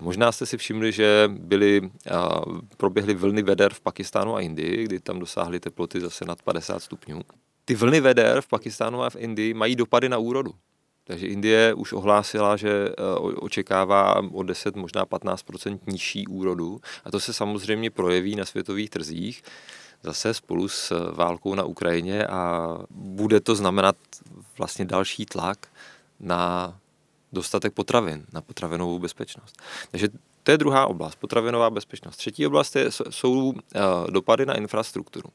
Možná 0.00 0.32
jste 0.32 0.46
si 0.46 0.56
všimli, 0.56 0.92
že 0.92 1.30
byly, 1.32 1.90
proběhly 2.76 3.14
vlny 3.14 3.42
veder 3.42 3.74
v 3.74 3.80
Pakistánu 3.80 4.36
a 4.36 4.40
Indii, 4.40 4.84
kdy 4.84 5.00
tam 5.00 5.18
dosáhly 5.18 5.60
teploty 5.60 6.00
zase 6.00 6.24
nad 6.24 6.42
50 6.42 6.82
stupňů. 6.82 7.20
Ty 7.64 7.74
vlny 7.74 8.00
veder 8.00 8.40
v 8.40 8.48
Pakistánu 8.48 9.02
a 9.02 9.10
v 9.10 9.16
Indii 9.16 9.54
mají 9.54 9.76
dopady 9.76 10.08
na 10.08 10.18
úrodu. 10.18 10.52
Takže 11.06 11.26
Indie 11.26 11.74
už 11.74 11.92
ohlásila, 11.92 12.56
že 12.56 12.70
e, 12.70 12.92
očekává 13.18 14.22
o 14.32 14.42
10, 14.42 14.76
možná 14.76 15.06
15% 15.06 15.78
nižší 15.86 16.26
úrodu 16.26 16.80
a 17.04 17.10
to 17.10 17.20
se 17.20 17.32
samozřejmě 17.32 17.90
projeví 17.90 18.36
na 18.36 18.44
světových 18.44 18.90
trzích 18.90 19.42
zase 20.04 20.34
spolu 20.34 20.68
s 20.68 20.90
eh, 20.90 21.12
válkou 21.12 21.54
na 21.54 21.64
Ukrajině 21.64 22.26
a 22.26 22.68
bude 22.90 23.40
to 23.40 23.54
znamenat 23.54 23.96
vlastně 24.58 24.84
další 24.84 25.26
tlak 25.26 25.68
na 26.20 26.74
dostatek 27.32 27.72
potravin, 27.72 28.26
na 28.32 28.40
potravinovou 28.40 28.98
bezpečnost. 28.98 29.62
Takže 29.90 30.08
to 30.42 30.50
je 30.50 30.58
druhá 30.58 30.86
oblast, 30.86 31.16
potravinová 31.16 31.70
bezpečnost. 31.70 32.16
Třetí 32.16 32.46
oblast 32.46 32.76
je, 32.76 32.90
jsou 33.10 33.32
uh, 33.48 33.54
dopady 34.10 34.46
na 34.46 34.54
infrastrukturu. 34.54 35.28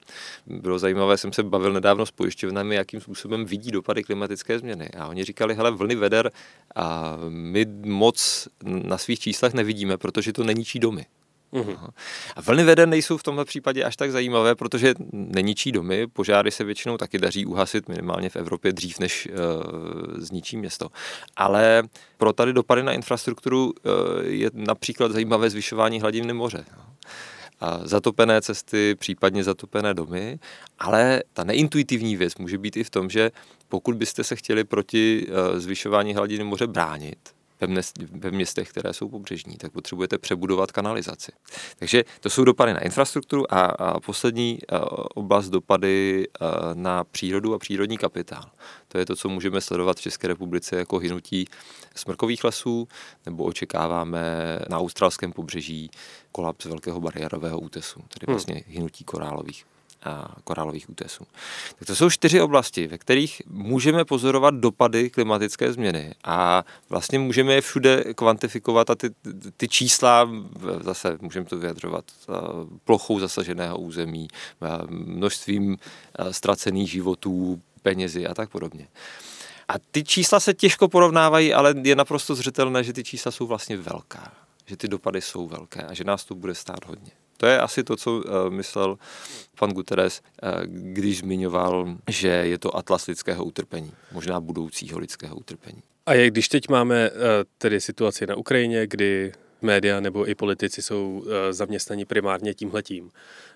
Bylo 0.48 0.80
zajímavé, 0.80 1.18
jsem 1.18 1.34
se 1.34 1.44
bavil 1.44 1.74
nedávno 1.74 2.06
s 2.06 2.12
pojišťovnami, 2.12 2.76
jakým 2.76 3.02
způsobem 3.02 3.46
vidí 3.46 3.72
dopady 3.72 4.04
klimatické 4.04 4.60
změny. 4.60 4.90
A 4.98 5.08
oni 5.08 5.24
říkali, 5.24 5.56
hele, 5.56 5.72
vlny 5.72 5.96
veder 5.96 6.32
a 6.76 7.18
my 7.30 7.66
moc 7.86 8.48
na 8.64 8.98
svých 8.98 9.20
číslech 9.20 9.54
nevidíme, 9.54 9.98
protože 9.98 10.34
to 10.34 10.44
neníčí 10.44 10.80
domy. 10.80 11.06
Uhum. 11.52 11.78
A 12.36 12.42
vlny 12.42 12.64
veden 12.64 12.90
nejsou 12.90 13.18
v 13.18 13.24
tomhle 13.24 13.46
případě 13.46 13.84
až 13.84 13.96
tak 13.96 14.12
zajímavé, 14.12 14.56
protože 14.56 14.94
neničí 15.12 15.72
domy, 15.72 16.08
požáry 16.08 16.52
se 16.52 16.64
většinou 16.64 16.98
taky 16.98 17.18
daří 17.18 17.46
uhasit 17.46 17.90
minimálně 17.90 18.30
v 18.30 18.36
Evropě 18.36 18.74
dřív, 18.74 19.00
než 19.00 19.28
uh, 19.28 19.34
zničí 20.18 20.58
město. 20.58 20.90
Ale 21.36 21.84
pro 22.18 22.34
tady 22.34 22.54
dopady 22.54 22.84
na 22.84 22.94
infrastrukturu 22.94 23.66
uh, 23.66 23.72
je 24.22 24.50
například 24.54 25.12
zajímavé 25.12 25.50
zvyšování 25.50 26.02
hladiny 26.02 26.34
moře. 26.34 26.66
A 27.60 27.80
zatopené 27.84 28.42
cesty, 28.42 28.96
případně 28.96 29.44
zatopené 29.44 29.94
domy, 29.94 30.40
ale 30.80 31.24
ta 31.34 31.44
neintuitivní 31.44 32.16
věc 32.18 32.36
může 32.36 32.58
být 32.58 32.78
i 32.78 32.84
v 32.84 32.90
tom, 32.90 33.10
že 33.10 33.32
pokud 33.70 33.96
byste 33.96 34.24
se 34.24 34.36
chtěli 34.36 34.64
proti 34.64 35.28
uh, 35.28 35.60
zvyšování 35.60 36.16
hladiny 36.16 36.44
moře 36.44 36.68
bránit, 36.68 37.20
ve 38.12 38.32
městech, 38.32 38.70
které 38.70 38.94
jsou 38.94 39.10
pobřežní, 39.10 39.58
tak 39.58 39.72
potřebujete 39.72 40.18
přebudovat 40.18 40.72
kanalizaci. 40.72 41.32
Takže 41.80 42.04
to 42.20 42.30
jsou 42.30 42.44
dopady 42.44 42.74
na 42.74 42.80
infrastrukturu 42.80 43.54
a, 43.54 43.66
a 43.66 44.00
poslední 44.00 44.60
a, 44.70 44.80
oblast 45.18 45.50
dopady 45.50 46.28
a, 46.40 46.46
na 46.74 47.04
přírodu 47.04 47.54
a 47.54 47.60
přírodní 47.60 47.98
kapitál. 47.98 48.52
To 48.88 48.98
je 48.98 49.06
to, 49.06 49.16
co 49.16 49.30
můžeme 49.30 49.62
sledovat 49.62 49.98
v 49.98 50.02
České 50.02 50.28
republice 50.28 50.76
jako 50.76 50.98
hynutí 50.98 51.48
smrkových 51.96 52.44
lesů, 52.44 52.88
nebo 53.26 53.44
očekáváme 53.44 54.24
na 54.70 54.80
australském 54.80 55.32
pobřeží 55.32 55.92
kolaps 56.32 56.66
velkého 56.66 57.02
bariérového 57.02 57.60
útesu, 57.60 58.00
tedy 58.00 58.26
hmm. 58.28 58.36
vlastně 58.36 58.64
hynutí 58.68 59.04
korálových 59.04 59.66
korálových 60.44 60.90
útesů. 60.90 61.24
Tak 61.80 61.88
to 61.88 61.96
jsou 61.96 62.10
čtyři 62.10 62.42
oblasti, 62.42 62.88
ve 62.88 62.98
kterých 62.98 63.42
můžeme 63.48 64.06
pozorovat 64.06 64.56
dopady 64.56 65.10
klimatické 65.10 65.74
změny 65.74 66.16
a 66.24 66.64
vlastně 66.90 67.20
můžeme 67.20 67.54
je 67.54 67.62
všude 67.62 68.04
kvantifikovat 68.16 68.90
a 68.90 68.96
ty, 68.96 69.10
ty 69.58 69.68
čísla 69.68 70.30
zase 70.82 71.18
můžeme 71.22 71.46
to 71.46 71.58
vyjadřovat 71.58 72.06
plochou 72.84 73.20
zasaženého 73.20 73.78
území, 73.78 74.28
množstvím 74.90 75.78
ztracených 76.32 76.92
životů, 76.92 77.62
penězi 77.82 78.28
a 78.28 78.34
tak 78.34 78.50
podobně. 78.50 78.88
A 79.68 79.74
ty 79.92 80.04
čísla 80.04 80.40
se 80.40 80.54
těžko 80.54 80.88
porovnávají, 80.88 81.54
ale 81.54 81.74
je 81.84 81.96
naprosto 81.96 82.36
zřetelné, 82.36 82.84
že 82.84 82.94
ty 82.94 83.04
čísla 83.04 83.32
jsou 83.32 83.48
vlastně 83.48 83.78
velká, 83.78 84.34
že 84.66 84.78
ty 84.78 84.88
dopady 84.88 85.22
jsou 85.22 85.48
velké 85.48 85.84
a 85.84 85.94
že 85.94 86.04
nás 86.04 86.26
to 86.26 86.36
bude 86.36 86.56
stát 86.56 86.86
hodně. 86.86 87.12
To 87.40 87.46
je 87.46 87.60
asi 87.60 87.84
to, 87.84 87.96
co 87.96 88.12
uh, 88.12 88.24
myslel 88.50 88.98
pan 89.60 89.70
Guterres, 89.70 90.22
uh, 90.44 90.50
když 90.66 91.20
zmiňoval, 91.20 91.98
že 92.08 92.28
je 92.28 92.58
to 92.58 92.76
atlas 92.76 93.08
lidského 93.08 93.46
utrpení, 93.46 93.92
možná 94.12 94.40
budoucího 94.40 95.00
lidského 95.00 95.36
utrpení. 95.36 95.82
A 96.06 96.14
jak 96.14 96.32
když 96.32 96.50
teď 96.50 96.70
máme 96.70 97.10
uh, 97.12 97.18
tedy 97.58 97.82
situaci 97.82 98.28
na 98.28 98.36
Ukrajině, 98.36 98.88
kdy 98.88 99.32
média 99.62 100.00
nebo 100.00 100.30
i 100.30 100.36
politici 100.36 100.82
jsou 100.82 101.26
zaměstnaní 101.52 102.06
primárně 102.06 102.54
tímhletím, 102.54 103.12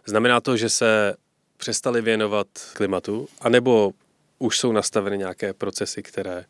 znamená 0.06 0.42
to, 0.42 0.58
že 0.58 0.70
se 0.70 1.16
přestali 1.58 2.02
věnovat 2.02 2.48
klimatu, 2.74 3.28
anebo 3.42 3.92
už 4.40 4.60
jsou 4.60 4.72
nastaveny 4.72 5.18
nějaké 5.18 5.54
procesy, 5.54 6.04
které 6.04 6.46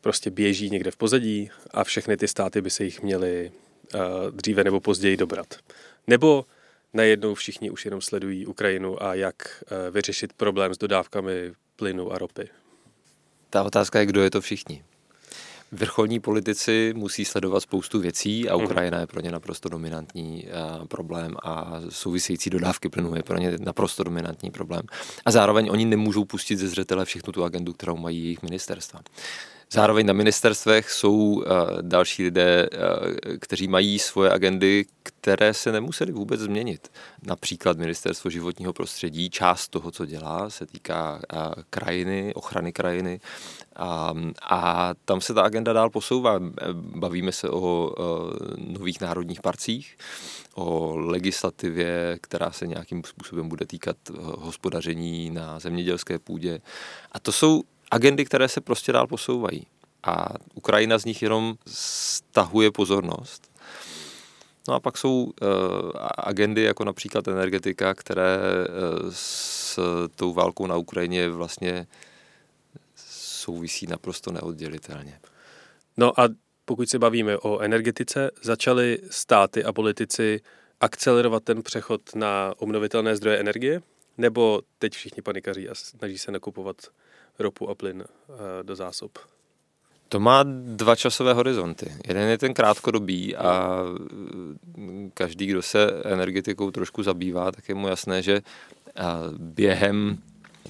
prostě 0.00 0.30
běží 0.30 0.70
někde 0.70 0.90
v 0.90 0.96
pozadí 0.96 1.50
a 1.70 1.84
všechny 1.84 2.16
ty 2.16 2.28
státy 2.28 2.60
by 2.60 2.70
se 2.70 2.84
jich 2.84 3.02
měly 3.02 3.52
dříve 4.30 4.64
nebo 4.64 4.80
později 4.80 5.16
dobrat. 5.16 5.46
Nebo 6.06 6.44
najednou 6.96 7.34
všichni 7.34 7.70
už 7.70 7.84
jenom 7.84 8.00
sledují 8.00 8.46
Ukrajinu 8.46 9.02
a 9.02 9.14
jak 9.14 9.34
eh, 9.36 9.90
vyřešit 9.90 10.32
problém 10.32 10.74
s 10.74 10.78
dodávkami 10.78 11.52
plynu 11.76 12.12
a 12.12 12.18
ropy. 12.18 12.48
Ta 13.50 13.62
otázka 13.62 14.00
je, 14.00 14.06
kdo 14.06 14.22
je 14.22 14.30
to 14.30 14.40
všichni. 14.40 14.84
Vrcholní 15.72 16.20
politici 16.20 16.92
musí 16.96 17.24
sledovat 17.24 17.60
spoustu 17.60 18.00
věcí 18.00 18.48
a 18.48 18.56
mhm. 18.56 18.64
Ukrajina 18.64 19.00
je 19.00 19.06
pro 19.06 19.20
ně 19.20 19.30
naprosto 19.30 19.68
dominantní 19.68 20.46
eh, 20.46 20.86
problém 20.86 21.34
a 21.42 21.80
související 21.88 22.50
dodávky 22.50 22.88
plynu 22.88 23.16
je 23.16 23.22
pro 23.22 23.38
ně 23.38 23.58
naprosto 23.58 24.04
dominantní 24.04 24.50
problém. 24.50 24.82
A 25.24 25.30
zároveň 25.30 25.68
oni 25.70 25.84
nemůžou 25.84 26.24
pustit 26.24 26.56
ze 26.56 26.68
zřetele 26.68 27.04
všechnu 27.04 27.32
tu 27.32 27.44
agendu, 27.44 27.72
kterou 27.72 27.96
mají 27.96 28.22
jejich 28.22 28.42
ministerstva. 28.42 29.00
Zároveň 29.72 30.06
na 30.06 30.12
ministerstvech 30.12 30.90
jsou 30.90 31.44
další 31.80 32.22
lidé, 32.24 32.68
kteří 33.40 33.68
mají 33.68 33.98
svoje 33.98 34.30
agendy, 34.30 34.84
které 35.02 35.54
se 35.54 35.72
nemuseli 35.72 36.12
vůbec 36.12 36.40
změnit. 36.40 36.92
Například 37.22 37.78
ministerstvo 37.78 38.30
životního 38.30 38.72
prostředí, 38.72 39.30
část 39.30 39.68
toho, 39.68 39.90
co 39.90 40.06
dělá, 40.06 40.50
se 40.50 40.66
týká 40.66 41.20
krajiny, 41.70 42.34
ochrany 42.34 42.72
krajiny 42.72 43.20
a, 43.76 44.14
a 44.50 44.90
tam 45.04 45.20
se 45.20 45.34
ta 45.34 45.42
agenda 45.42 45.72
dál 45.72 45.90
posouvá. 45.90 46.40
Bavíme 46.74 47.32
se 47.32 47.50
o 47.50 47.94
nových 48.56 49.00
národních 49.00 49.40
parcích, 49.40 49.96
o 50.54 50.96
legislativě, 50.96 52.18
která 52.20 52.50
se 52.50 52.66
nějakým 52.66 53.02
způsobem 53.04 53.48
bude 53.48 53.66
týkat 53.66 53.96
hospodaření 54.20 55.30
na 55.30 55.58
zemědělské 55.58 56.18
půdě. 56.18 56.60
A 57.12 57.20
to 57.20 57.32
jsou 57.32 57.62
agendy, 57.90 58.24
které 58.24 58.48
se 58.48 58.60
prostě 58.60 58.92
dál 58.92 59.06
posouvají. 59.06 59.66
A 60.02 60.28
Ukrajina 60.54 60.98
z 60.98 61.04
nich 61.04 61.22
jenom 61.22 61.54
stahuje 61.66 62.70
pozornost. 62.70 63.50
No 64.68 64.74
a 64.74 64.80
pak 64.80 64.98
jsou 64.98 65.24
uh, 65.24 65.30
agendy 66.18 66.62
jako 66.62 66.84
například 66.84 67.28
energetika, 67.28 67.94
které 67.94 68.38
uh, 68.38 69.10
s 69.10 69.78
tou 70.16 70.32
válkou 70.32 70.66
na 70.66 70.76
Ukrajině 70.76 71.28
vlastně 71.28 71.86
souvisí 72.96 73.86
naprosto 73.86 74.32
neoddělitelně. 74.32 75.20
No 75.96 76.20
a 76.20 76.28
pokud 76.64 76.88
se 76.88 76.98
bavíme 76.98 77.38
o 77.38 77.60
energetice, 77.60 78.30
začaly 78.42 78.98
státy 79.10 79.64
a 79.64 79.72
politici 79.72 80.40
akcelerovat 80.80 81.44
ten 81.44 81.62
přechod 81.62 82.14
na 82.14 82.54
obnovitelné 82.58 83.16
zdroje 83.16 83.38
energie? 83.38 83.82
Nebo 84.18 84.62
teď 84.78 84.92
všichni 84.92 85.22
panikaří 85.22 85.68
a 85.68 85.74
snaží 85.74 86.18
se 86.18 86.32
nakupovat 86.32 86.76
ropu 87.38 87.70
a 87.70 87.74
plyn 87.74 88.04
eh, 88.04 88.34
do 88.62 88.76
zásob? 88.76 89.18
To 90.08 90.20
má 90.20 90.42
dva 90.62 90.96
časové 90.96 91.32
horizonty. 91.32 91.92
Jeden 92.08 92.28
je 92.28 92.38
ten 92.38 92.54
krátkodobý 92.54 93.36
a 93.36 93.82
každý, 95.14 95.46
kdo 95.46 95.62
se 95.62 95.90
energetikou 96.04 96.70
trošku 96.70 97.02
zabývá, 97.02 97.52
tak 97.52 97.68
je 97.68 97.74
mu 97.74 97.88
jasné, 97.88 98.22
že 98.22 98.42
během 99.38 100.18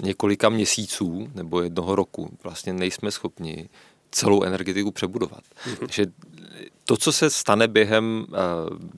několika 0.01 0.49
měsíců 0.49 1.31
nebo 1.35 1.61
jednoho 1.61 1.95
roku 1.95 2.37
vlastně 2.43 2.73
nejsme 2.73 3.11
schopni 3.11 3.69
celou 4.11 4.43
energetiku 4.43 4.91
přebudovat. 4.91 5.41
Mm-hmm. 5.43 5.77
Takže 5.79 6.05
to, 6.85 6.97
co 6.97 7.11
se 7.11 7.29
stane 7.29 7.67
během, 7.67 8.25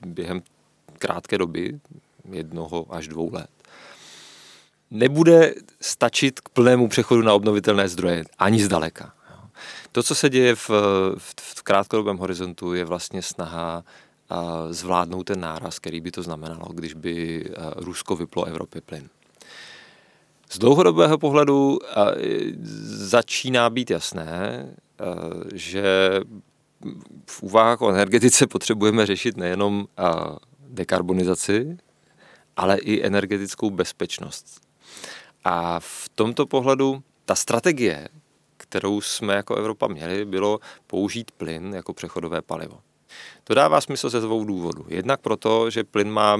během 0.06 0.42
krátké 1.00 1.38
doby, 1.38 1.80
jednoho 2.32 2.86
až 2.90 3.08
dvou 3.08 3.34
let, 3.34 3.50
nebude 4.92 5.54
stačit 5.82 6.40
k 6.40 6.50
plnému 6.50 6.88
přechodu 6.88 7.22
na 7.22 7.34
obnovitelné 7.34 7.88
zdroje, 7.90 8.24
ani 8.40 8.64
zdaleka. 8.64 9.14
To, 9.92 10.04
co 10.04 10.16
se 10.16 10.30
děje 10.30 10.56
v, 10.56 10.70
v, 11.18 11.34
v 11.42 11.64
krátkodobém 11.64 12.18
horizontu, 12.18 12.74
je 12.74 12.86
vlastně 12.86 13.22
snaha 13.22 13.84
zvládnout 14.70 15.24
ten 15.24 15.40
náraz, 15.40 15.80
který 15.80 16.02
by 16.02 16.12
to 16.12 16.24
znamenalo, 16.24 16.66
když 16.74 16.94
by 16.94 17.46
a, 17.58 17.74
Rusko 17.76 18.16
vyplo 18.16 18.46
Evropě 18.46 18.82
plyn. 18.82 19.10
Z 20.50 20.60
dlouhodobého 20.60 21.18
pohledu 21.18 21.80
a, 22.00 22.06
začíná 22.84 23.70
být 23.70 23.92
jasné, 23.92 24.66
a, 25.00 25.04
že 25.54 25.84
v 27.26 27.44
úvahách 27.44 27.82
o 27.82 27.90
energetice 27.90 28.48
potřebujeme 28.48 29.06
řešit 29.06 29.38
nejenom 29.38 29.88
dekarbonizaci, 30.70 31.78
ale 32.56 32.78
i 32.78 33.06
energetickou 33.06 33.70
bezpečnost. 33.70 34.69
A 35.44 35.80
v 35.80 36.10
tomto 36.16 36.46
pohledu 36.46 37.04
ta 37.26 37.36
strategie, 37.36 38.08
kterou 38.58 39.02
jsme 39.02 39.34
jako 39.34 39.56
Evropa 39.56 39.88
měli, 39.88 40.26
bylo 40.26 40.60
použít 40.88 41.32
plyn 41.32 41.74
jako 41.74 41.94
přechodové 41.94 42.42
palivo. 42.42 42.80
To 43.50 43.56
dává 43.56 43.82
smysl 43.82 44.10
ze 44.10 44.20
dvou 44.20 44.46
důvodů. 44.46 44.86
Jednak 44.88 45.22
proto, 45.22 45.70
že 45.70 45.84
plyn 45.84 46.12
má 46.12 46.38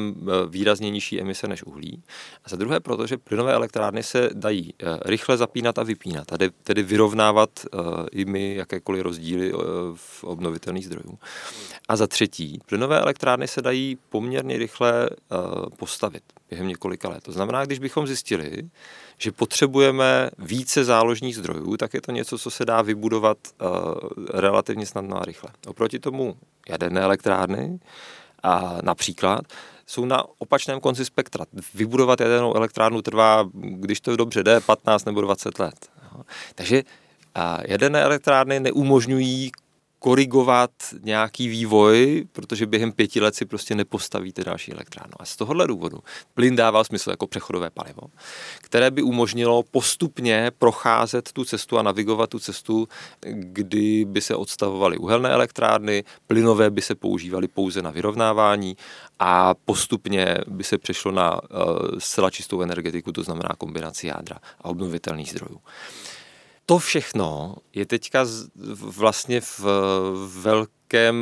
výrazně 0.50 0.90
nižší 0.90 1.22
emise 1.22 1.48
než 1.48 1.64
uhlí, 1.64 2.04
a 2.46 2.50
za 2.50 2.56
druhé 2.56 2.80
proto, 2.80 3.08
že 3.08 3.18
plynové 3.18 3.54
elektrárny 3.54 4.04
se 4.04 4.30
dají 4.34 4.74
e, 4.74 5.00
rychle 5.06 5.38
zapínat 5.38 5.80
a 5.80 5.84
vypínat, 5.84 6.28
tedy, 6.28 6.50
tedy 6.64 6.84
vyrovnávat 6.84 7.50
e, 7.66 7.78
i 8.12 8.26
my 8.26 8.56
jakékoliv 8.56 9.04
rozdíly 9.04 9.52
e, 9.52 9.54
v 9.96 10.24
obnovitelných 10.24 10.86
zdrojů. 10.86 11.20
A 11.88 11.96
za 11.96 12.08
třetí, 12.08 12.60
plynové 12.66 13.00
elektrárny 13.00 13.48
se 13.48 13.62
dají 13.62 13.98
poměrně 14.10 14.58
rychle 14.58 15.10
postavit 15.78 16.24
během 16.50 16.68
několika 16.68 17.10
let. 17.10 17.24
To 17.24 17.32
znamená, 17.32 17.66
když 17.66 17.80
bychom 17.80 18.08
zjistili, 18.08 18.70
že 19.18 19.32
potřebujeme 19.32 20.30
více 20.38 20.84
záložních 20.84 21.36
zdrojů, 21.36 21.78
tak 21.78 21.94
je 21.94 22.02
to 22.02 22.12
něco, 22.12 22.38
co 22.38 22.52
se 22.52 22.66
dá 22.66 22.82
vybudovat 22.82 23.38
relativně 24.34 24.86
snadno 24.86 25.22
a 25.22 25.26
rychle. 25.26 25.50
Oproti 25.68 26.00
tomu 26.00 26.38
jaderné 26.70 26.99
elektrárny 27.02 27.80
a 28.44 28.78
například 28.84 29.42
jsou 29.86 30.06
na 30.06 30.24
opačném 30.38 30.80
konci 30.80 31.06
spektra. 31.06 31.46
Vybudovat 31.74 32.22
jadernou 32.22 32.56
elektrárnu 32.56 33.02
trvá, 33.02 33.50
když 33.54 34.02
to 34.02 34.16
dobře 34.16 34.44
jde, 34.44 34.60
15 34.60 35.06
nebo 35.06 35.22
20 35.22 35.60
let. 35.60 35.90
Takže 36.56 36.84
jaderné 37.66 38.02
elektrárny 38.02 38.60
neumožňují 38.60 39.52
korigovat 40.00 40.72
nějaký 41.04 41.48
vývoj, 41.48 42.26
protože 42.32 42.66
během 42.66 42.92
pěti 42.92 43.22
let 43.22 43.36
si 43.36 43.46
prostě 43.46 43.76
nepostavíte 43.76 44.44
další 44.44 44.72
elektrárnu. 44.72 45.14
A 45.20 45.26
z 45.26 45.36
tohohle 45.36 45.68
důvodu 45.68 46.00
plyn 46.34 46.56
dával 46.56 46.84
smysl 46.84 47.10
jako 47.10 47.28
přechodové 47.28 47.70
palivo, 47.70 48.02
které 48.62 48.92
by 48.92 49.02
umožnilo 49.02 49.64
postupně 49.64 50.52
procházet 50.58 51.32
tu 51.32 51.46
cestu 51.46 51.78
a 51.78 51.84
navigovat 51.84 52.30
tu 52.30 52.40
cestu, 52.40 52.88
kdy 53.32 54.06
by 54.06 54.22
se 54.22 54.36
odstavovaly 54.36 54.98
uhelné 54.98 55.30
elektrárny, 55.30 56.04
plynové 56.28 56.70
by 56.70 56.82
se 56.82 56.96
používaly 56.96 57.48
pouze 57.48 57.82
na 57.82 57.92
vyrovnávání 57.92 58.78
a 59.20 59.54
postupně 59.66 60.38
by 60.48 60.64
se 60.64 60.78
přešlo 60.78 61.12
na 61.12 61.34
uh, 61.34 61.50
zcela 61.98 62.30
čistou 62.30 62.62
energetiku, 62.62 63.12
to 63.12 63.24
znamená 63.24 63.50
kombinaci 63.58 64.08
jádra 64.08 64.38
a 64.62 64.66
obnovitelných 64.66 65.30
zdrojů 65.30 65.60
to 66.70 66.78
všechno 66.78 67.56
je 67.74 67.86
teďka 67.86 68.26
vlastně 68.76 69.42
v 69.42 69.66
velkém, 70.42 71.16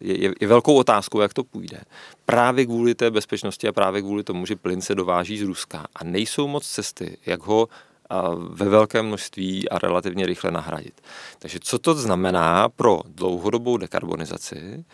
je, 0.00 0.34
je 0.40 0.48
velkou 0.48 0.74
otázkou, 0.74 1.20
jak 1.20 1.34
to 1.34 1.44
půjde. 1.44 1.80
Právě 2.26 2.66
kvůli 2.66 2.94
té 2.94 3.10
bezpečnosti 3.10 3.68
a 3.68 3.72
právě 3.72 4.02
kvůli 4.02 4.24
tomu, 4.24 4.46
že 4.46 4.56
plyn 4.56 4.80
se 4.80 4.94
dováží 4.94 5.38
z 5.38 5.42
Ruska 5.42 5.86
a 5.94 6.04
nejsou 6.04 6.48
moc 6.48 6.66
cesty, 6.66 7.18
jak 7.26 7.42
ho 7.42 7.68
ve 8.48 8.68
velkém 8.68 9.06
množství 9.06 9.68
a 9.68 9.78
relativně 9.78 10.26
rychle 10.26 10.50
nahradit. 10.50 11.00
Takže 11.38 11.58
co 11.62 11.78
to 11.78 11.94
znamená 11.94 12.68
pro 12.68 13.00
dlouhodobou 13.08 13.76
dekarbonizaci? 13.76 14.84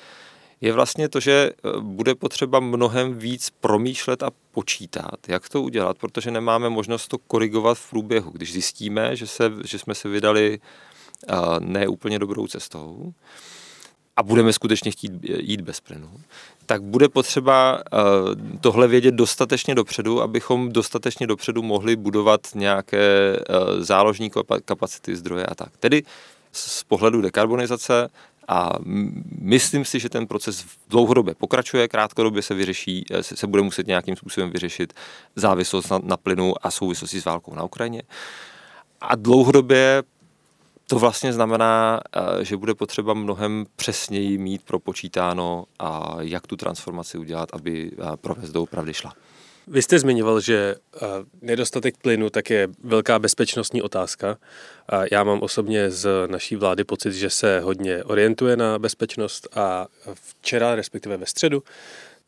Je 0.60 0.72
vlastně 0.72 1.08
to, 1.08 1.20
že 1.20 1.50
eh, 1.50 1.80
bude 1.80 2.14
potřeba 2.14 2.60
mnohem 2.60 3.18
víc 3.18 3.50
promýšlet 3.60 4.22
a 4.22 4.30
počítat, 4.52 5.28
jak 5.28 5.48
to 5.48 5.62
udělat, 5.62 5.98
protože 5.98 6.30
nemáme 6.30 6.70
možnost 6.70 7.08
to 7.08 7.18
korigovat 7.18 7.78
v 7.78 7.90
průběhu. 7.90 8.30
Když 8.30 8.52
zjistíme, 8.52 9.16
že, 9.16 9.26
se, 9.26 9.52
že 9.64 9.78
jsme 9.78 9.94
se 9.94 10.08
vydali 10.08 10.58
uh, 11.30 11.36
ne 11.60 11.88
úplně 11.88 12.18
dobrou 12.18 12.46
cestou 12.46 13.12
a 14.16 14.22
budeme 14.22 14.52
skutečně 14.52 14.90
chtít 14.90 15.12
jít 15.24 15.60
bez 15.60 15.80
plynu, 15.80 16.10
tak 16.66 16.82
bude 16.82 17.08
potřeba 17.08 17.82
tohle 18.60 18.88
vědět 18.88 19.14
dostatečně 19.14 19.74
dopředu, 19.74 20.22
abychom 20.22 20.72
dostatečně 20.72 21.26
dopředu 21.26 21.62
mohli 21.62 21.96
budovat 21.96 22.40
nějaké 22.54 23.36
záložní 23.78 24.30
kapacity 24.64 25.16
zdroje 25.16 25.46
a 25.46 25.54
tak. 25.54 25.76
Tedy 25.76 26.02
z 26.52 26.84
pohledu 26.84 27.20
dekarbonizace 27.20 28.08
a 28.48 28.70
myslím 29.40 29.85
si, 29.85 30.00
že 30.00 30.09
ten 30.09 30.26
proces 30.26 30.64
dlouhodobě 30.88 31.35
pokračuje, 31.35 31.88
krátkodobě 31.88 32.42
se 32.42 32.54
vyřeší, 32.54 33.04
eh, 33.11 33.22
se, 33.22 33.37
se 33.37 33.46
bude 33.46 33.62
muset 33.62 33.87
nějakým 33.87 34.16
způsobem 34.16 34.50
vyřešit 34.50 34.92
závislost 35.37 35.90
na, 35.90 35.98
na 36.02 36.16
plynu 36.16 36.54
a 36.62 36.70
souvislosti 36.70 37.20
s 37.20 37.24
válkou 37.24 37.54
na 37.54 37.62
Ukrajině. 37.62 38.02
A 39.00 39.16
dlouhodobě 39.16 40.02
to 40.87 40.98
vlastně 40.98 41.33
znamená, 41.33 42.00
eh, 42.16 42.44
že 42.44 42.57
bude 42.57 42.74
potřeba 42.74 43.14
mnohem 43.14 43.64
přesněji 43.76 44.38
mít 44.38 44.62
propočítáno, 44.62 45.64
jak 46.20 46.46
tu 46.46 46.57
transformaci 46.57 47.18
udělat, 47.18 47.48
aby 47.52 47.90
eh, 47.92 48.16
provést 48.16 48.50
doopravdy 48.50 48.94
šla. 48.94 49.12
Vy 49.66 49.83
jste 49.83 49.98
zmiňoval, 49.98 50.40
že 50.40 50.74
nedostatek 51.42 51.96
plynu 51.96 52.31
tak 52.31 52.50
je 52.50 52.68
velká 52.83 53.18
bezpečnostní 53.18 53.83
otázka. 53.83 54.38
Já 55.12 55.24
mám 55.24 55.42
osobně 55.42 55.90
z 55.90 56.09
naší 56.27 56.57
vlády 56.57 56.85
pocit, 56.85 57.12
že 57.12 57.31
se 57.31 57.61
hodně 57.61 58.05
orientuje 58.05 58.57
na 58.57 58.79
bezpečnost 58.79 59.48
a 59.57 59.87
včera, 60.14 60.74
respektive 60.74 61.16
ve 61.16 61.27
středu, 61.27 61.62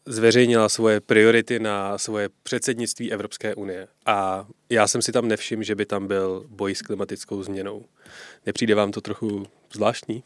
zveřejnila 0.07 0.69
svoje 0.69 1.01
priority 1.01 1.59
na 1.59 1.99
svoje 1.99 2.29
předsednictví 2.43 3.13
Evropské 3.13 3.55
unie. 3.55 3.89
A 4.07 4.47
já 4.71 4.89
jsem 4.89 5.03
si 5.03 5.13
tam 5.13 5.29
nevšiml, 5.29 5.63
že 5.63 5.75
by 5.75 5.87
tam 5.87 6.07
byl 6.07 6.45
boj 6.49 6.75
s 6.75 6.83
klimatickou 6.83 7.43
změnou. 7.43 7.85
Nepřijde 8.47 8.75
vám 8.75 8.93
to 8.93 9.01
trochu 9.01 9.47
zvláštní? 9.73 10.23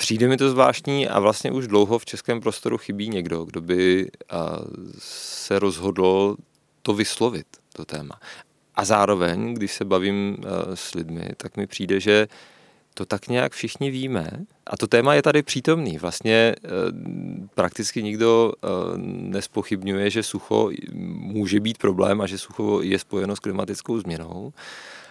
Přijde 0.00 0.28
mi 0.28 0.36
to 0.36 0.50
zvláštní 0.50 1.08
a 1.08 1.20
vlastně 1.20 1.50
už 1.50 1.66
dlouho 1.66 1.98
v 1.98 2.04
českém 2.04 2.40
prostoru 2.40 2.78
chybí 2.78 3.08
někdo, 3.08 3.44
kdo 3.44 3.60
by 3.60 4.10
se 4.98 5.58
rozhodl 5.58 6.36
to 6.82 6.94
vyslovit, 6.94 7.46
to 7.72 7.84
téma. 7.84 8.20
A 8.74 8.84
zároveň, 8.84 9.54
když 9.54 9.72
se 9.72 9.84
bavím 9.84 10.36
s 10.74 10.94
lidmi, 10.94 11.28
tak 11.36 11.56
mi 11.56 11.66
přijde, 11.66 12.00
že 12.00 12.28
to 12.94 13.04
tak 13.04 13.28
nějak 13.28 13.52
všichni 13.52 13.90
víme. 13.90 14.30
A 14.66 14.76
to 14.76 14.86
téma 14.86 15.14
je 15.14 15.22
tady 15.22 15.42
přítomný. 15.42 15.98
Vlastně 15.98 16.34
e, 16.34 16.56
prakticky 17.54 18.02
nikdo 18.02 18.52
e, 18.52 18.68
nespochybňuje, 19.04 20.10
že 20.10 20.22
sucho 20.22 20.70
může 20.92 21.60
být 21.60 21.78
problém 21.78 22.20
a 22.20 22.26
že 22.26 22.38
sucho 22.38 22.80
je 22.82 22.98
spojeno 22.98 23.36
s 23.36 23.40
klimatickou 23.40 24.00
změnou. 24.00 24.52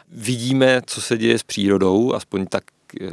Vidíme, 0.07 0.81
co 0.85 1.01
se 1.01 1.17
děje 1.17 1.39
s 1.39 1.43
přírodou, 1.43 2.13
aspoň 2.13 2.45
tak 2.45 2.63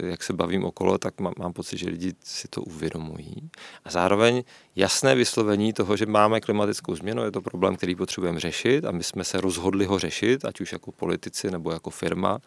jak 0.03 0.23
se 0.23 0.33
bavím 0.33 0.65
okolo, 0.65 0.99
tak 0.99 1.21
mám, 1.21 1.33
mám 1.39 1.53
pocit, 1.53 1.79
že 1.79 1.89
lidi 1.89 2.13
si 2.25 2.49
to 2.49 2.63
uvědomují. 2.63 3.51
A 3.85 3.91
zároveň 3.91 4.43
jasné 4.77 5.15
vyslovení 5.15 5.73
toho, 5.73 5.97
že 5.97 6.07
máme 6.07 6.41
klimatickou 6.41 6.97
změnu, 6.97 7.25
je 7.25 7.31
to 7.31 7.41
problém, 7.41 7.77
který 7.77 7.95
potřebujeme 7.95 8.41
řešit 8.41 8.85
a 8.85 8.91
my 8.91 9.05
jsme 9.05 9.25
se 9.25 9.41
rozhodli 9.41 9.85
ho 9.85 9.99
řešit, 9.99 10.45
ať 10.45 10.61
už 10.61 10.73
jako 10.73 10.93
politici 10.93 11.51
nebo 11.51 11.73
jako 11.73 11.91
firma, 11.91 12.39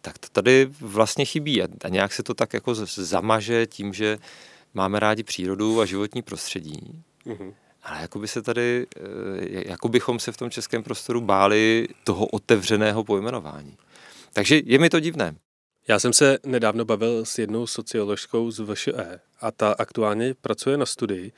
tak 0.00 0.18
to 0.18 0.28
tady 0.32 0.68
vlastně 0.80 1.24
chybí. 1.24 1.62
A 1.62 1.88
nějak 1.88 2.12
se 2.12 2.22
to 2.22 2.34
tak 2.34 2.52
jako 2.52 2.74
zamaže 2.74 3.66
tím, 3.66 3.92
že 3.92 4.18
máme 4.74 5.00
rádi 5.00 5.22
přírodu 5.22 5.80
a 5.80 5.84
životní 5.84 6.22
prostředí. 6.22 7.02
Mm-hmm. 7.26 7.52
Ale 7.88 8.00
jako 8.00 8.18
by 8.18 8.28
se 8.28 8.42
tady, 8.42 8.86
eh, 8.96 9.68
jako 9.68 9.88
bychom 9.88 10.18
se 10.18 10.32
v 10.32 10.36
tom 10.36 10.50
českém 10.50 10.82
prostoru 10.82 11.20
báli 11.20 11.88
toho 12.04 12.26
otevřeného 12.26 13.04
pojmenování. 13.04 13.76
Takže 14.32 14.60
je 14.64 14.78
mi 14.78 14.90
to 14.90 15.00
divné. 15.00 15.34
Já 15.88 15.98
jsem 15.98 16.12
se 16.12 16.38
nedávno 16.46 16.84
bavil 16.84 17.24
s 17.24 17.38
jednou 17.38 17.66
socioložkou 17.66 18.50
z 18.50 18.60
VŠE 18.60 19.20
a 19.40 19.50
ta 19.50 19.72
aktuálně 19.78 20.34
pracuje 20.40 20.76
na 20.76 20.86
studii, 20.86 21.32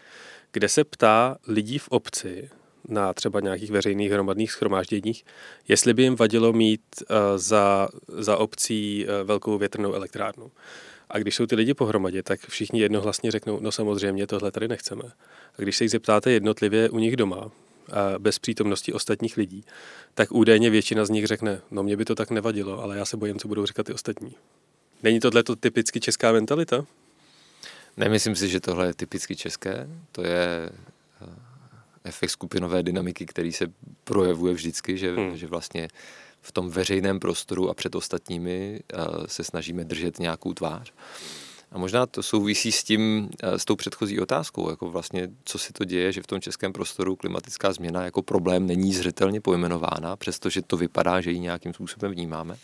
kde 0.53 0.69
se 0.69 0.85
ptá 0.85 1.37
lidí 1.47 1.79
v 1.79 1.89
obci 1.89 2.51
na 2.89 3.13
třeba 3.13 3.41
nějakých 3.41 3.71
veřejných 3.71 4.13
hromadných 4.13 4.53
schromážděních, 4.53 5.25
jestli 5.69 5.95
by 5.95 6.03
jim 6.03 6.17
vadilo 6.17 6.53
mít 6.53 6.83
uh, 7.01 7.17
za, 7.37 7.89
za 8.09 8.37
obcí 8.37 9.07
uh, 9.07 9.27
velkou 9.27 9.59
větrnou 9.59 9.95
elektrárnu. 9.95 10.51
A 11.11 11.19
když 11.19 11.37
jsou 11.37 11.47
ty 11.47 11.55
lidi 11.55 11.75
pohromadě, 11.75 12.23
tak 12.23 12.41
všichni 12.41 12.81
jednohlasně 12.81 13.31
řeknou, 13.31 13.61
no 13.61 13.73
samozřejmě 13.73 14.27
tohle 14.27 14.51
tady 14.51 14.69
nechceme. 14.69 15.03
A 15.59 15.63
když 15.63 15.77
se 15.77 15.85
jich 15.85 15.91
zeptáte 15.91 16.31
jednotlivě 16.31 16.91
u 16.91 16.99
nich 16.99 17.17
doma, 17.17 17.51
bez 18.19 18.39
přítomnosti 18.39 18.93
ostatních 18.93 19.37
lidí, 19.37 19.65
tak 20.15 20.33
údajně 20.33 20.71
většina 20.71 21.05
z 21.05 21.11
nich 21.11 21.27
řekne, 21.27 21.61
no 21.71 21.83
mě 21.83 21.97
by 21.97 22.05
to 22.05 22.15
tak 22.15 22.31
nevadilo, 22.31 22.83
ale 22.83 22.99
já 22.99 23.05
se 23.05 23.17
bojím, 23.17 23.39
co 23.39 23.49
budou 23.49 23.67
říkat 23.67 23.87
ty 23.87 23.93
ostatní. 23.93 24.35
Není 25.03 25.21
tohle 25.21 25.43
to 25.43 25.57
typicky 25.57 26.01
česká 26.01 26.33
mentalita? 26.33 26.87
Nemyslím 27.97 28.37
si, 28.37 28.49
že 28.49 28.61
tohle 28.61 28.87
je 28.87 28.95
typicky 28.95 29.37
české. 29.37 29.89
To 30.13 30.23
je 30.23 30.71
eh, 31.23 31.27
efekt 32.05 32.31
skupinové 32.31 32.83
dynamiky, 32.83 33.27
který 33.27 33.53
se 33.53 33.67
projevuje 34.05 34.55
vždycky, 34.55 34.99
že, 34.99 35.17
hmm. 35.17 35.37
že 35.37 35.47
vlastně 35.47 35.89
v 36.43 36.53
tom 36.53 36.71
veřejném 36.71 37.21
prostoru 37.21 37.71
a 37.71 37.75
před 37.75 37.95
ostatními 37.95 38.81
se 39.27 39.45
snažíme 39.45 39.85
držet 39.85 40.19
nějakou 40.19 40.55
tvář. 40.55 40.93
A 41.73 41.79
možná 41.79 42.07
to 42.07 42.23
souvisí 42.23 42.73
s 42.73 42.85
tím, 42.85 43.31
eh, 43.43 43.59
s 43.59 43.65
tou 43.65 43.77
předchozí 43.77 44.21
otázkou, 44.21 44.71
jako 44.71 44.91
vlastně, 44.91 45.29
co 45.45 45.59
si 45.59 45.73
to 45.73 45.85
děje, 45.85 46.13
že 46.13 46.23
v 46.23 46.27
tom 46.27 46.41
českém 46.41 46.73
prostoru 46.73 47.17
klimatická 47.17 47.73
změna 47.73 48.05
jako 48.05 48.23
problém 48.23 48.67
není 48.67 48.95
zřetelně 48.95 49.41
pojmenována, 49.41 50.17
přestože 50.17 50.63
to 50.63 50.77
vypadá, 50.77 51.21
že 51.21 51.31
ji 51.31 51.39
nějakým 51.39 51.75
způsobem 51.75 52.13
vnímáme. 52.13 52.57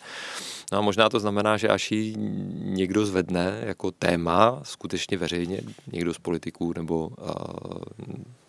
No 0.72 0.78
a 0.78 0.80
možná 0.80 1.08
to 1.08 1.20
znamená, 1.20 1.56
že 1.56 1.68
až 1.68 1.92
ji 1.92 2.14
někdo 2.58 3.06
zvedne 3.06 3.62
jako 3.66 3.90
téma 3.90 4.60
skutečně 4.62 5.16
veřejně, 5.16 5.60
někdo 5.92 6.14
z 6.14 6.18
politiků 6.18 6.72
nebo 6.76 7.08
uh, 7.08 7.28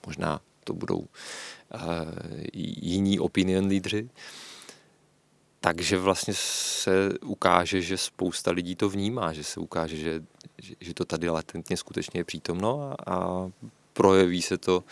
možná 0.05 0.39
to 0.63 0.73
budou 0.73 0.97
uh, 0.97 1.07
jiní 2.53 3.19
opinion 3.19 3.65
lídři, 3.65 4.09
takže 5.67 5.97
vlastně 5.97 6.33
se 6.37 7.09
ukáže, 7.25 7.81
že 7.81 7.97
spousta 7.97 8.51
lidí 8.51 8.75
to 8.75 8.89
vnímá, 8.89 9.33
že 9.33 9.43
se 9.43 9.59
ukáže, 9.59 9.97
že, 9.97 10.21
že, 10.79 10.93
to 10.93 11.05
tady 11.05 11.29
latentně 11.29 11.77
skutečně 11.77 12.19
je 12.19 12.23
přítomno 12.23 12.81
a, 12.81 13.13
a 13.13 13.49
projeví 13.93 14.41
se 14.41 14.57
to 14.57 14.83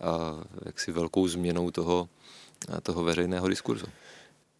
a, 0.00 0.44
jaksi 0.64 0.92
velkou 0.92 1.28
změnou 1.28 1.70
toho, 1.70 2.08
toho 2.82 3.04
veřejného 3.04 3.48
diskurzu. 3.48 3.86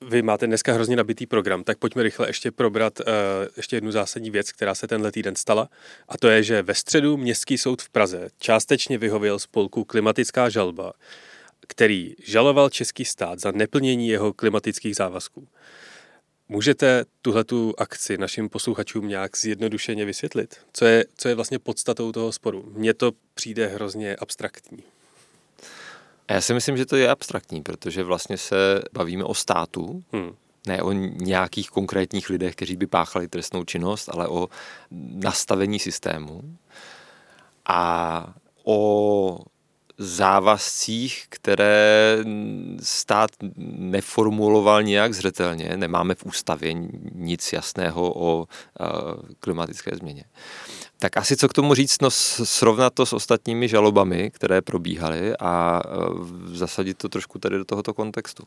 Vy 0.00 0.22
máte 0.22 0.46
dneska 0.46 0.72
hrozně 0.72 0.96
nabitý 0.96 1.26
program, 1.26 1.64
tak 1.64 1.78
pojďme 1.78 2.02
rychle 2.02 2.28
ještě 2.28 2.50
probrat 2.50 3.00
uh, 3.00 3.06
ještě 3.56 3.76
jednu 3.76 3.92
zásadní 3.92 4.30
věc, 4.30 4.52
která 4.52 4.74
se 4.74 4.86
tenhle 4.86 5.12
týden 5.12 5.36
stala. 5.36 5.68
A 6.08 6.18
to 6.18 6.28
je, 6.28 6.42
že 6.42 6.62
ve 6.62 6.74
středu 6.74 7.16
Městský 7.16 7.58
soud 7.58 7.82
v 7.82 7.90
Praze 7.90 8.28
částečně 8.38 8.98
vyhověl 8.98 9.38
spolku 9.38 9.84
Klimatická 9.84 10.48
žalba, 10.48 10.92
který 11.68 12.14
žaloval 12.24 12.70
český 12.70 13.04
stát 13.04 13.40
za 13.40 13.52
neplnění 13.52 14.08
jeho 14.08 14.32
klimatických 14.32 14.96
závazků. 14.96 15.48
Můžete 16.48 17.04
tuhletu 17.22 17.74
akci 17.78 18.18
našim 18.18 18.48
posluchačům 18.48 19.08
nějak 19.08 19.36
zjednodušeně 19.36 20.04
vysvětlit? 20.04 20.56
Co 20.72 20.84
je, 20.84 21.04
co 21.16 21.28
je 21.28 21.34
vlastně 21.34 21.58
podstatou 21.58 22.12
toho 22.12 22.32
sporu? 22.32 22.72
Mně 22.76 22.94
to 22.94 23.12
přijde 23.34 23.66
hrozně 23.66 24.16
abstraktní. 24.16 24.82
Já 26.30 26.40
si 26.40 26.54
myslím, 26.54 26.76
že 26.76 26.86
to 26.86 26.96
je 26.96 27.08
abstraktní, 27.08 27.62
protože 27.62 28.02
vlastně 28.02 28.38
se 28.38 28.82
bavíme 28.92 29.24
o 29.24 29.34
státu, 29.34 30.02
hmm. 30.12 30.34
ne 30.66 30.82
o 30.82 30.92
nějakých 30.92 31.70
konkrétních 31.70 32.30
lidech, 32.30 32.54
kteří 32.54 32.76
by 32.76 32.86
páchali 32.86 33.28
trestnou 33.28 33.64
činnost, 33.64 34.08
ale 34.12 34.28
o 34.28 34.48
nastavení 35.14 35.78
systému 35.78 36.56
a 37.66 38.34
o 38.64 39.38
závazcích, 39.98 41.26
které 41.28 42.18
stát 42.82 43.30
neformuloval 43.78 44.82
nějak 44.82 45.14
zřetelně. 45.14 45.76
Nemáme 45.76 46.14
v 46.14 46.24
ústavě 46.26 46.74
nic 47.14 47.52
jasného 47.52 48.12
o 48.16 48.46
klimatické 49.40 49.96
změně. 49.96 50.24
Tak 50.98 51.16
asi 51.16 51.36
co 51.36 51.48
k 51.48 51.52
tomu 51.52 51.74
říct, 51.74 52.02
no 52.02 52.10
srovnat 52.10 52.94
to 52.94 53.06
s 53.06 53.12
ostatními 53.12 53.68
žalobami, 53.68 54.30
které 54.30 54.62
probíhaly 54.62 55.36
a 55.36 55.82
zasadit 56.52 56.98
to 56.98 57.08
trošku 57.08 57.38
tady 57.38 57.58
do 57.58 57.64
tohoto 57.64 57.94
kontextu. 57.94 58.44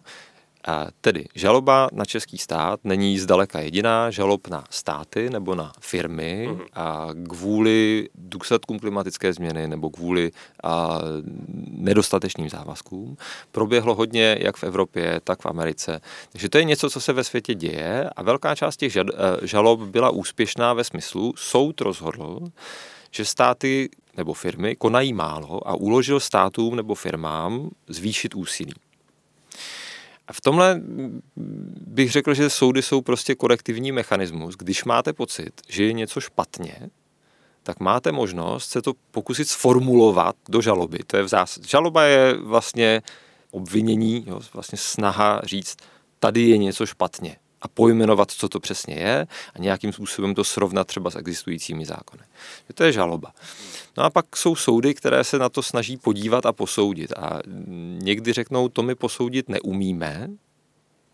Tedy 1.02 1.26
žaloba 1.36 1.90
na 1.94 2.06
český 2.06 2.38
stát 2.38 2.80
není 2.84 3.20
zdaleka 3.20 3.60
jediná, 3.60 4.12
žalob 4.12 4.48
na 4.48 4.64
státy 4.70 5.30
nebo 5.30 5.56
na 5.56 5.72
firmy 5.80 6.48
mm-hmm. 6.50 6.66
a 6.74 7.08
kvůli 7.30 8.10
důsledkům 8.16 8.80
klimatické 8.80 9.34
změny 9.34 9.68
nebo 9.68 9.90
kvůli 9.90 10.32
a, 10.64 11.00
nedostatečným 11.68 12.50
závazkům 12.50 13.18
proběhlo 13.52 13.96
hodně 13.96 14.38
jak 14.40 14.58
v 14.58 14.64
Evropě, 14.64 15.22
tak 15.24 15.42
v 15.42 15.46
Americe. 15.46 16.02
Takže 16.32 16.50
to 16.50 16.58
je 16.58 16.64
něco, 16.64 16.90
co 16.90 17.02
se 17.02 17.14
ve 17.14 17.24
světě 17.24 17.56
děje 17.56 18.10
a 18.16 18.24
velká 18.24 18.56
část 18.56 18.78
těch 18.78 18.98
žalob 19.42 19.80
byla 19.80 20.10
úspěšná 20.10 20.74
ve 20.74 20.84
smyslu, 20.84 21.34
soud 21.38 21.82
rozhodl, 21.82 22.40
že 23.12 23.26
státy 23.26 23.90
nebo 24.18 24.34
firmy 24.34 24.76
konají 24.76 25.14
málo 25.14 25.68
a 25.68 25.76
uložil 25.76 26.20
státům 26.20 26.76
nebo 26.76 26.96
firmám 26.96 27.70
zvýšit 27.88 28.36
úsilí. 28.36 28.74
A 30.28 30.34
v 30.34 30.42
tomhle 30.42 30.82
bych 31.88 32.12
řekl, 32.12 32.34
že 32.34 32.50
soudy 32.50 32.82
jsou 32.82 33.02
prostě 33.02 33.36
korektivní 33.36 33.92
mechanismus. 33.92 34.56
Když 34.56 34.84
máte 34.84 35.14
pocit, 35.14 35.62
že 35.70 35.84
je 35.84 35.94
něco 35.94 36.22
špatně, 36.22 36.90
tak 37.64 37.80
máte 37.80 38.12
možnost 38.12 38.70
se 38.70 38.82
to 38.82 38.94
pokusit 39.12 39.48
sformulovat 39.48 40.36
do 40.50 40.62
žaloby. 40.62 41.00
To 41.08 41.18
je 41.18 41.24
v 41.24 41.28
zás... 41.28 41.60
Žaloba 41.68 42.04
je 42.04 42.34
vlastně 42.34 43.02
obvinění, 43.52 44.24
jo, 44.28 44.40
vlastně 44.54 44.78
snaha 44.78 45.42
říct, 45.44 45.78
tady 46.20 46.42
je 46.42 46.58
něco 46.58 46.86
špatně 46.86 47.38
a 47.62 47.68
pojmenovat, 47.68 48.32
co 48.32 48.50
to 48.50 48.60
přesně 48.60 48.96
je 48.96 49.28
a 49.56 49.60
nějakým 49.60 49.94
způsobem 49.94 50.36
to 50.36 50.44
srovnat 50.44 50.88
třeba 50.88 51.10
s 51.10 51.16
existujícími 51.16 51.86
zákony. 51.86 52.24
To 52.74 52.84
je 52.84 52.92
žaloba. 52.92 53.34
No 53.98 54.04
a 54.04 54.10
pak 54.10 54.38
jsou 54.38 54.56
soudy, 54.56 54.94
které 54.94 55.24
se 55.24 55.40
na 55.40 55.50
to 55.50 55.64
snaží 55.64 55.98
podívat 55.98 56.46
a 56.46 56.54
posoudit. 56.54 57.14
A 57.14 57.40
někdy 57.98 58.34
řeknou, 58.34 58.70
to 58.70 58.84
my 58.84 58.96
posoudit 58.96 59.50
neumíme, 59.50 60.30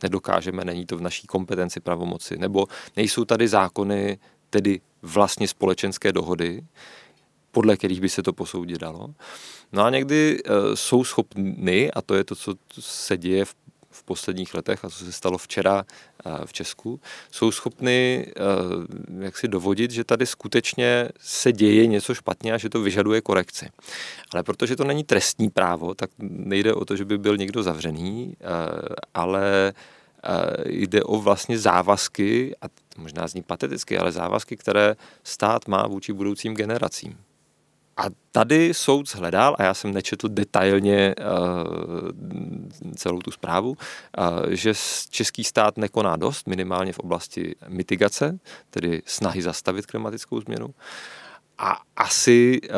nedokážeme, 0.03 0.65
není 0.65 0.85
to 0.85 0.97
v 0.97 1.01
naší 1.01 1.27
kompetenci 1.27 1.79
pravomoci, 1.79 2.37
nebo 2.37 2.67
nejsou 2.95 3.25
tady 3.25 3.47
zákony, 3.47 4.19
tedy 4.49 4.81
vlastně 5.01 5.47
společenské 5.47 6.11
dohody, 6.11 6.63
podle 7.51 7.77
kterých 7.77 8.01
by 8.01 8.09
se 8.09 8.23
to 8.23 8.33
posoudit 8.33 8.77
dalo. 8.77 9.07
No 9.71 9.83
a 9.83 9.89
někdy 9.89 10.39
e, 10.45 10.75
jsou 10.75 11.03
schopny, 11.03 11.91
a 11.91 12.01
to 12.01 12.15
je 12.15 12.23
to, 12.23 12.35
co 12.35 12.53
se 12.79 13.17
děje 13.17 13.45
v 13.45 13.55
v 13.93 14.03
posledních 14.03 14.53
letech 14.53 14.85
a 14.85 14.89
co 14.89 15.05
se 15.05 15.11
stalo 15.11 15.37
včera 15.37 15.83
v 16.45 16.53
Česku, 16.53 16.99
jsou 17.31 17.51
schopny 17.51 18.27
jak 19.19 19.37
si 19.37 19.47
dovodit, 19.47 19.91
že 19.91 20.03
tady 20.03 20.25
skutečně 20.25 21.09
se 21.19 21.51
děje 21.51 21.87
něco 21.87 22.15
špatně 22.15 22.53
a 22.53 22.57
že 22.57 22.69
to 22.69 22.81
vyžaduje 22.81 23.21
korekci. 23.21 23.69
Ale 24.33 24.43
protože 24.43 24.75
to 24.75 24.83
není 24.83 25.03
trestní 25.03 25.49
právo, 25.49 25.93
tak 25.93 26.09
nejde 26.19 26.73
o 26.73 26.85
to, 26.85 26.95
že 26.95 27.05
by 27.05 27.17
byl 27.17 27.37
někdo 27.37 27.63
zavřený, 27.63 28.37
ale 29.13 29.73
jde 30.65 31.03
o 31.03 31.19
vlastně 31.19 31.59
závazky, 31.59 32.55
a 32.61 32.65
možná 32.97 33.27
zní 33.27 33.43
pateticky, 33.43 33.97
ale 33.97 34.11
závazky, 34.11 34.57
které 34.57 34.95
stát 35.23 35.67
má 35.67 35.87
vůči 35.87 36.13
budoucím 36.13 36.55
generacím. 36.55 37.17
A 37.97 38.03
tady 38.31 38.73
soud 38.73 39.09
zhledal, 39.09 39.55
a 39.59 39.63
já 39.63 39.73
jsem 39.73 39.93
nečetl 39.93 40.29
detailně 40.29 41.15
uh, 41.17 42.95
celou 42.95 43.19
tu 43.19 43.31
zprávu, 43.31 43.69
uh, 43.69 43.75
že 44.49 44.73
český 45.09 45.43
stát 45.43 45.77
nekoná 45.77 46.15
dost, 46.15 46.47
minimálně 46.47 46.93
v 46.93 46.99
oblasti 46.99 47.55
mitigace, 47.67 48.39
tedy 48.69 49.01
snahy 49.05 49.41
zastavit 49.41 49.85
klimatickou 49.85 50.41
změnu. 50.41 50.67
A 51.57 51.81
asi 51.95 52.61
uh, 52.61 52.77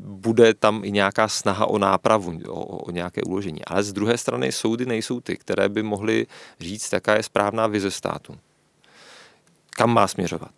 bude 0.00 0.54
tam 0.54 0.84
i 0.84 0.90
nějaká 0.90 1.28
snaha 1.28 1.66
o 1.66 1.78
nápravu, 1.78 2.40
o, 2.48 2.64
o 2.66 2.90
nějaké 2.90 3.22
uložení. 3.22 3.64
Ale 3.64 3.82
z 3.82 3.92
druhé 3.92 4.18
strany 4.18 4.52
soudy 4.52 4.86
nejsou 4.86 5.20
ty, 5.20 5.36
které 5.36 5.68
by 5.68 5.82
mohly 5.82 6.26
říct, 6.60 6.92
jaká 6.92 7.14
je 7.14 7.22
správná 7.22 7.66
vize 7.66 7.90
státu. 7.90 8.36
Kam 9.70 9.90
má 9.90 10.08
směřovat 10.08 10.50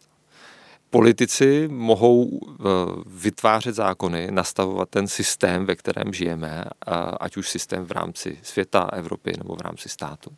politici 0.92 1.68
mohou 1.72 2.40
eh, 2.40 2.64
vytvářet 3.06 3.74
zákony, 3.74 4.28
nastavovat 4.30 4.88
ten 4.88 5.08
systém, 5.08 5.66
ve 5.66 5.76
kterém 5.76 6.12
žijeme, 6.12 6.64
ať 7.20 7.36
už 7.36 7.48
systém 7.48 7.84
v 7.84 7.90
rámci 7.90 8.38
světa, 8.42 8.88
Evropy 8.92 9.32
nebo 9.38 9.56
v 9.56 9.60
rámci 9.60 9.88
státu. 9.88 10.30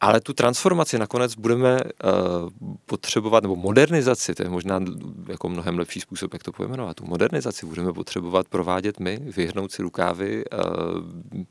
Ale 0.00 0.20
tu 0.20 0.32
transformaci 0.32 0.98
nakonec 0.98 1.34
budeme 1.34 1.80
uh, 1.80 2.50
potřebovat, 2.86 3.42
nebo 3.42 3.56
modernizaci, 3.56 4.34
to 4.34 4.42
je 4.42 4.48
možná 4.48 4.80
jako 5.28 5.48
mnohem 5.48 5.78
lepší 5.78 6.00
způsob, 6.00 6.32
jak 6.32 6.42
to 6.42 6.52
pojmenovat. 6.52 6.96
Tu 6.96 7.04
modernizaci 7.06 7.66
budeme 7.66 7.92
potřebovat 7.92 8.48
provádět 8.48 9.00
my, 9.00 9.16
vyhnout 9.36 9.72
si 9.72 9.82
rukávy, 9.82 10.44
uh, 10.44 11.42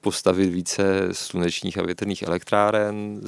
postavit 0.00 0.50
více 0.50 1.08
slunečních 1.12 1.78
a 1.78 1.82
větrných 1.82 2.22
elektráren, 2.22 3.20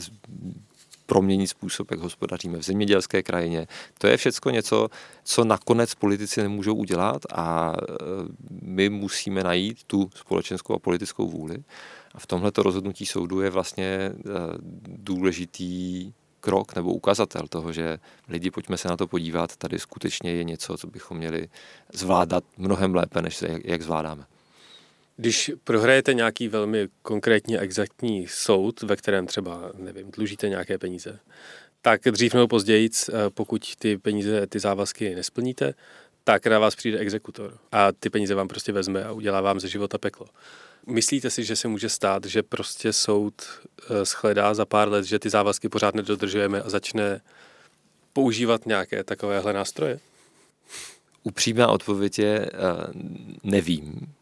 proměnit 1.11 1.47
způsob, 1.47 1.91
jak 1.91 2.01
hospodaříme 2.01 2.59
v 2.59 2.63
zemědělské 2.63 3.23
krajině. 3.23 3.67
To 3.99 4.07
je 4.07 4.17
všechno 4.17 4.51
něco, 4.51 4.89
co 5.25 5.45
nakonec 5.45 5.95
politici 5.95 6.43
nemůžou 6.43 6.75
udělat 6.75 7.23
a 7.35 7.73
e, 7.73 7.95
my 8.63 8.89
musíme 8.89 9.43
najít 9.45 9.85
tu 9.85 10.11
společenskou 10.15 10.75
a 10.75 10.79
politickou 10.79 11.29
vůli. 11.29 11.65
A 12.15 12.19
v 12.19 12.27
tomhle 12.27 12.53
rozhodnutí 12.57 13.07
soudu 13.07 13.41
je 13.41 13.51
vlastně 13.51 13.85
e, 13.87 14.13
důležitý 14.87 16.13
krok 16.41 16.77
nebo 16.77 16.95
ukazatel 16.95 17.43
toho, 17.49 17.73
že 17.73 17.99
lidi, 18.29 18.51
pojďme 18.51 18.79
se 18.79 18.89
na 18.89 18.97
to 18.97 19.07
podívat, 19.07 19.57
tady 19.57 19.79
skutečně 19.79 20.31
je 20.31 20.45
něco, 20.45 20.77
co 20.77 20.87
bychom 20.87 21.17
měli 21.17 21.49
zvládat 21.93 22.45
mnohem 22.57 22.95
lépe, 22.95 23.23
než 23.23 23.45
jak 23.65 23.83
zvládáme. 23.83 24.25
Když 25.21 25.51
prohrajete 25.65 26.15
nějaký 26.15 26.49
velmi 26.49 26.89
konkrétní 27.03 27.59
exaktní 27.59 28.27
soud, 28.29 28.83
ve 28.83 28.97
kterém 28.97 29.27
třeba, 29.27 29.73
nevím, 29.79 30.11
dlužíte 30.11 30.49
nějaké 30.49 30.79
peníze, 30.79 31.19
tak 31.83 32.01
dřív 32.05 32.35
nebo 32.35 32.49
později, 32.49 32.91
eh, 33.09 33.13
pokud 33.31 33.77
ty 33.77 33.99
peníze, 33.99 34.47
ty 34.47 34.59
závazky 34.59 35.15
nesplníte, 35.15 35.75
tak 36.25 36.47
na 36.47 36.59
vás 36.59 36.75
přijde 36.75 36.99
exekutor 36.99 37.59
a 37.73 37.93
ty 37.93 38.11
peníze 38.11 38.35
vám 38.35 38.49
prostě 38.49 38.73
vezme 38.73 39.05
a 39.05 39.13
udělá 39.13 39.41
vám 39.41 39.61
ze 39.61 39.69
života 39.69 39.99
peklo. 39.99 40.27
Myslíte 40.87 41.31
si, 41.31 41.45
že 41.45 41.57
se 41.57 41.69
může 41.69 41.89
stát, 41.89 42.25
že 42.25 42.43
prostě 42.43 42.93
soud 42.93 43.35
eh, 43.91 44.05
shledá 44.05 44.55
za 44.55 44.65
pár 44.65 44.89
let, 44.89 45.05
že 45.05 45.19
ty 45.19 45.31
závazky 45.31 45.69
pořád 45.69 45.95
nedodržujeme 45.95 46.63
a 46.63 46.71
začne 46.71 47.21
používat 48.13 48.67
nějaké 48.67 49.05
takovéhle 49.05 49.53
nástroje? 49.53 50.01
Upřímná 51.23 51.69
odpověď 51.69 52.19
je, 52.19 52.47
eh, 52.47 52.51
nevím 53.43 54.15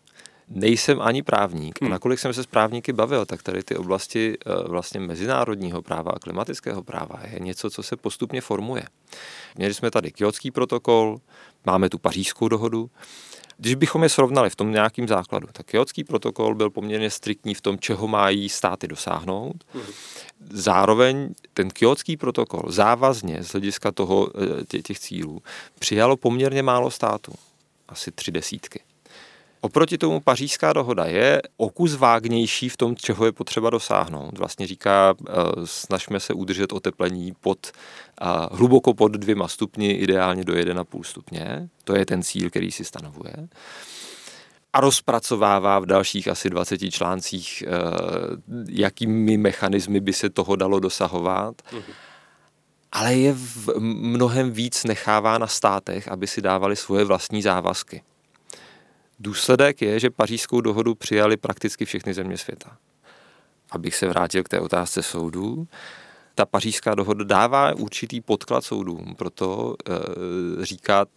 nejsem 0.51 1.01
ani 1.01 1.23
právník. 1.23 1.79
A 1.83 1.85
hmm. 1.85 1.93
nakolik 1.93 2.19
jsem 2.19 2.33
se 2.33 2.43
s 2.43 2.47
právníky 2.47 2.93
bavil, 2.93 3.27
tak 3.27 3.43
tady 3.43 3.63
ty 3.63 3.77
oblasti 3.77 4.39
eh, 4.47 4.69
vlastně 4.69 5.01
mezinárodního 5.01 5.83
práva 5.83 6.13
a 6.13 6.19
klimatického 6.19 6.83
práva 6.83 7.21
je 7.33 7.41
něco, 7.41 7.71
co 7.71 7.83
se 7.83 7.97
postupně 7.97 8.41
formuje. 8.41 8.83
Měli 9.57 9.75
jsme 9.75 9.91
tady 9.91 10.13
Kyotský 10.13 10.51
protokol, 10.51 11.21
máme 11.67 11.89
tu 11.89 11.99
pařížskou 11.99 12.49
dohodu. 12.49 12.91
Když 13.61 13.75
bychom 13.75 14.03
je 14.03 14.09
srovnali 14.09 14.51
v 14.51 14.57
tom 14.57 14.73
nějakým 14.73 15.09
základu, 15.09 15.49
tak 15.53 15.67
Kyotský 15.67 16.05
protokol 16.05 16.55
byl 16.55 16.71
poměrně 16.71 17.11
striktní 17.11 17.55
v 17.55 17.61
tom, 17.61 17.79
čeho 17.79 18.09
mají 18.09 18.49
státy 18.49 18.89
dosáhnout. 18.89 19.65
Hmm. 19.75 19.83
Zároveň 20.51 21.35
ten 21.55 21.71
Kyotský 21.71 22.17
protokol 22.17 22.63
závazně 22.69 23.43
z 23.43 23.53
hlediska 23.53 23.93
toho, 23.93 24.29
eh, 24.75 24.83
těch 24.83 25.01
cílů 25.01 25.43
přijalo 25.79 26.17
poměrně 26.17 26.63
málo 26.63 26.91
států, 26.91 27.33
asi 27.89 28.11
tři 28.11 28.31
desítky. 28.31 28.81
Oproti 29.61 29.99
tomu 29.99 30.21
pařížská 30.21 30.73
dohoda 30.73 31.05
je 31.05 31.43
o 31.57 31.71
kus 31.71 31.95
vágnější 31.95 32.69
v 32.69 32.77
tom, 32.77 32.97
čeho 32.97 33.25
je 33.25 33.33
potřeba 33.33 33.71
dosáhnout. 33.71 34.39
Vlastně 34.39 34.67
říká, 34.67 35.15
eh, 35.21 35.33
snažme 35.65 36.21
se 36.21 36.35
udržet 36.35 36.73
oteplení 36.73 37.33
pod, 37.41 37.67
eh, 37.67 38.25
hluboko 38.53 38.95
pod 38.95 39.13
dvěma 39.13 39.49
stupni, 39.49 39.91
ideálně 39.91 40.45
do 40.45 40.55
1,5 40.55 41.05
stupně. 41.05 41.69
To 41.85 41.97
je 41.97 42.07
ten 42.07 42.23
cíl, 42.23 42.51
který 42.51 42.73
si 42.73 42.85
stanovuje. 42.85 43.35
A 44.73 44.81
rozpracovává 44.81 45.79
v 45.79 45.87
dalších 45.87 46.29
asi 46.29 46.51
20 46.51 46.91
článcích, 46.91 47.65
eh, 47.67 47.71
jakými 48.69 49.37
mechanismy 49.37 50.01
by 50.01 50.13
se 50.13 50.31
toho 50.31 50.57
dalo 50.57 50.81
dosahovat. 50.81 51.63
Mhm. 51.73 51.93
Ale 52.93 53.15
je 53.15 53.33
v 53.33 53.69
mnohem 53.79 54.51
víc 54.51 54.85
nechává 54.85 55.39
na 55.39 55.47
státech, 55.47 56.09
aby 56.09 56.27
si 56.27 56.43
dávali 56.43 56.77
svoje 56.77 57.05
vlastní 57.05 57.43
závazky. 57.43 58.03
Důsledek 59.19 59.83
je, 59.83 60.01
že 60.01 60.11
pařížskou 60.11 60.61
dohodu 60.61 60.95
přijali 60.95 61.37
prakticky 61.37 61.85
všechny 61.85 62.15
země 62.15 62.39
světa. 62.39 62.77
Abych 63.71 63.95
se 63.95 64.09
vrátil 64.09 64.43
k 64.43 64.49
té 64.49 64.61
otázce 64.61 65.03
soudů, 65.03 65.69
ta 66.35 66.47
pařížská 66.47 66.95
dohoda 66.95 67.25
dává 67.25 67.75
určitý 67.75 68.21
podklad 68.21 68.65
soudům, 68.65 69.15
proto 69.19 69.75
e, 69.89 70.65
říkat, 70.65 71.09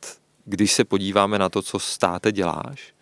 když 0.46 0.74
se 0.74 0.84
podíváme 0.84 1.40
na 1.40 1.50
to, 1.50 1.62
co 1.62 1.80
státe 1.80 2.32
děláš, 2.32 2.94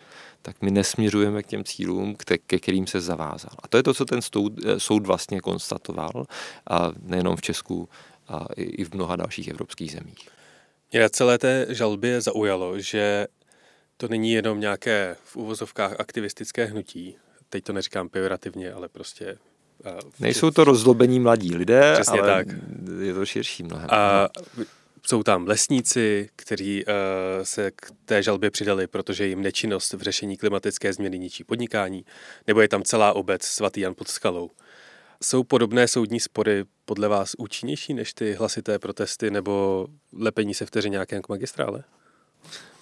tak 0.42 0.62
my 0.62 0.70
nesměřujeme 0.70 1.42
k 1.42 1.46
těm 1.46 1.64
cílům, 1.64 2.16
ke 2.46 2.58
kterým 2.58 2.86
se 2.86 3.00
zavázal. 3.00 3.50
A 3.62 3.68
to 3.68 3.76
je 3.76 3.82
to, 3.82 3.94
co 3.94 4.04
ten 4.04 4.22
soud, 4.22 4.52
eh, 4.64 4.80
soud 4.80 5.06
vlastně 5.06 5.40
konstatoval, 5.40 6.26
a 6.70 6.92
nejenom 7.02 7.36
v 7.36 7.40
Česku, 7.40 7.88
a 8.28 8.46
i 8.56 8.84
v 8.84 8.94
mnoha 8.94 9.16
dalších 9.16 9.48
evropských 9.48 9.92
zemích. 9.92 10.28
Mě 10.92 11.10
celé 11.10 11.38
té 11.38 11.66
žalbě 11.68 12.20
zaujalo, 12.20 12.80
že 12.80 13.26
to 14.00 14.08
není 14.08 14.32
jenom 14.32 14.60
nějaké 14.60 15.16
v 15.24 15.36
úvozovkách 15.36 16.00
aktivistické 16.00 16.64
hnutí. 16.64 17.16
Teď 17.48 17.64
to 17.64 17.72
neříkám 17.72 18.08
pejorativně, 18.08 18.72
ale 18.72 18.88
prostě... 18.88 19.38
Uh, 19.86 20.10
Nejsou 20.20 20.50
to 20.50 20.64
rozzlobení 20.64 21.20
mladí 21.20 21.56
lidé, 21.56 21.92
Přesně 21.94 22.20
ale 22.20 22.44
tak. 22.44 22.56
je 23.00 23.14
to 23.14 23.26
širší 23.26 23.62
mnohem. 23.62 23.88
A 23.90 24.28
jsou 25.06 25.22
tam 25.22 25.46
lesníci, 25.46 26.28
kteří 26.36 26.84
uh, 26.84 26.92
se 27.42 27.70
k 27.70 27.92
té 28.04 28.22
žalbě 28.22 28.50
přidali, 28.50 28.86
protože 28.86 29.26
jim 29.26 29.42
nečinnost 29.42 29.92
v 29.92 30.02
řešení 30.02 30.36
klimatické 30.36 30.92
změny 30.92 31.18
ničí 31.18 31.44
podnikání, 31.44 32.04
nebo 32.46 32.60
je 32.60 32.68
tam 32.68 32.82
celá 32.82 33.12
obec 33.12 33.42
svatý 33.42 33.80
Jan 33.80 33.94
pod 33.94 34.08
skalou. 34.08 34.50
Jsou 35.22 35.44
podobné 35.44 35.88
soudní 35.88 36.20
spory 36.20 36.64
podle 36.84 37.08
vás 37.08 37.34
účinnější 37.38 37.94
než 37.94 38.14
ty 38.14 38.32
hlasité 38.32 38.78
protesty 38.78 39.30
nebo 39.30 39.86
lepení 40.12 40.54
se 40.54 40.66
vteřinákem 40.66 41.22
k 41.22 41.28
magistrále? 41.28 41.84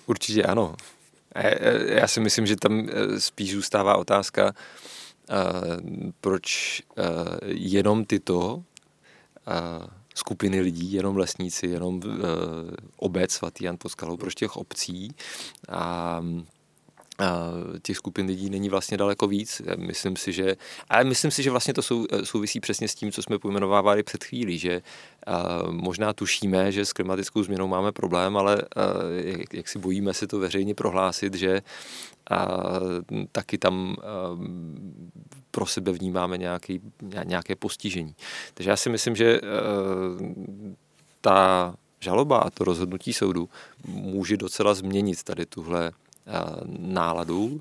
Určitě 0.07 0.43
ano. 0.43 0.77
Já 1.89 2.09
si 2.09 2.21
myslím, 2.21 2.47
že 2.47 2.57
tam 2.57 2.89
eh, 2.89 3.21
spíš 3.21 3.53
zůstává 3.53 3.97
otázka, 3.97 4.53
eh, 5.31 5.35
proč 6.21 6.83
eh, 6.97 7.05
jenom 7.45 8.05
tyto 8.05 8.63
skupiny 10.15 10.61
lidí, 10.61 10.93
jenom 10.93 11.17
lesníci, 11.17 11.67
jenom 11.67 12.01
obec 12.97 13.33
svatý 13.33 13.65
Jan 13.65 13.77
pod 13.79 13.89
skalou, 13.89 14.17
proč 14.17 14.35
těch 14.35 14.57
obcí 14.57 15.15
a 15.69 16.23
těch 17.83 17.97
skupin 17.97 18.27
lidí 18.27 18.51
není 18.51 18.69
vlastně 18.69 18.97
daleko 18.97 19.27
víc. 19.27 19.63
Myslím 19.77 20.17
si, 20.17 20.33
že, 20.33 20.57
ale 20.89 21.05
myslím 21.05 21.31
si, 21.31 21.43
že 21.43 21.51
vlastně 21.51 21.75
to 21.75 21.83
sou, 21.83 22.07
souvisí 22.25 22.61
přesně 22.61 22.89
s 22.89 22.95
tím, 22.95 23.13
co 23.13 23.23
jsme 23.23 23.39
pojmenovávali 23.39 24.03
před 24.03 24.25
chvílí, 24.25 24.59
že 24.59 24.83
možná 25.71 26.13
tušíme, 26.13 26.73
že 26.73 26.85
s 26.85 26.93
klimatickou 26.93 27.43
změnou 27.43 27.69
máme 27.69 27.93
problém, 27.93 28.37
ale 28.37 28.63
jak, 29.25 29.55
jak 29.55 29.69
si 29.69 29.79
bojíme 29.79 30.15
si 30.15 30.27
to 30.27 30.39
veřejně 30.39 30.75
prohlásit, 30.75 31.35
že 31.35 31.63
a 32.31 32.47
taky 33.33 33.59
tam 33.59 33.97
pro 35.51 35.67
sebe 35.67 35.93
vnímáme 35.93 36.39
nějaký, 36.39 36.81
nějaké 37.25 37.57
postižení. 37.57 38.15
Takže 38.55 38.71
já 38.71 38.77
si 38.77 38.91
myslím, 38.91 39.17
že 39.17 39.41
ta 41.21 41.75
žaloba 42.01 42.39
a 42.39 42.51
to 42.51 42.65
rozhodnutí 42.65 43.13
soudu 43.13 43.49
může 43.87 44.37
docela 44.37 44.75
změnit 44.75 45.23
tady 45.23 45.47
tuhle 45.47 45.93
náladu 46.67 47.61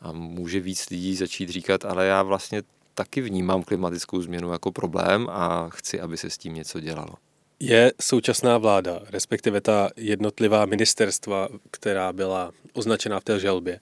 a 0.00 0.12
může 0.12 0.60
víc 0.60 0.90
lidí 0.90 1.16
začít 1.16 1.48
říkat, 1.48 1.84
ale 1.84 2.06
já 2.06 2.22
vlastně 2.22 2.62
taky 2.94 3.20
vnímám 3.20 3.62
klimatickou 3.62 4.22
změnu 4.22 4.52
jako 4.52 4.72
problém 4.72 5.26
a 5.30 5.68
chci, 5.68 6.00
aby 6.00 6.16
se 6.16 6.30
s 6.30 6.38
tím 6.38 6.54
něco 6.54 6.80
dělalo. 6.80 7.14
Je 7.60 7.92
současná 8.00 8.58
vláda, 8.58 9.00
respektive 9.10 9.60
ta 9.60 9.90
jednotlivá 9.96 10.66
ministerstva, 10.66 11.48
která 11.70 12.12
byla 12.12 12.52
označena 12.72 13.20
v 13.20 13.24
té 13.24 13.40
žalbě, 13.40 13.80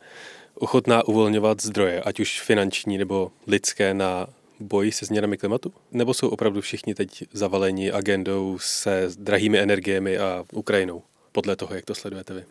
ochotná 0.54 1.08
uvolňovat 1.08 1.62
zdroje, 1.62 2.02
ať 2.02 2.20
už 2.20 2.40
finanční 2.40 2.98
nebo 2.98 3.32
lidské, 3.46 3.94
na 3.94 4.26
boj 4.60 4.92
se 4.92 5.06
změnami 5.06 5.36
klimatu? 5.36 5.72
Nebo 5.92 6.14
jsou 6.14 6.28
opravdu 6.28 6.60
všichni 6.60 6.94
teď 6.94 7.24
zavaleni 7.32 7.92
agendou 7.92 8.58
se 8.60 9.08
drahými 9.18 9.58
energiemi 9.58 10.18
a 10.18 10.44
Ukrajinou, 10.52 11.02
podle 11.32 11.56
toho, 11.56 11.74
jak 11.74 11.84
to 11.84 11.94
sledujete 11.94 12.34
vy? 12.34 12.44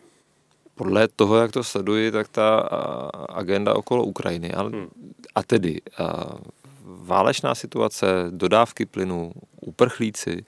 Podle 0.80 1.08
toho, 1.08 1.36
jak 1.36 1.52
to 1.52 1.64
sleduji, 1.64 2.10
tak 2.10 2.28
ta 2.28 2.58
agenda 3.28 3.74
okolo 3.74 4.04
Ukrajiny, 4.04 4.52
ale, 4.52 4.70
hmm. 4.70 4.88
a 5.34 5.42
tedy 5.42 5.80
a, 5.98 6.38
válečná 6.84 7.54
situace, 7.54 8.06
dodávky 8.30 8.86
plynu, 8.86 9.32
uprchlíci 9.60 10.44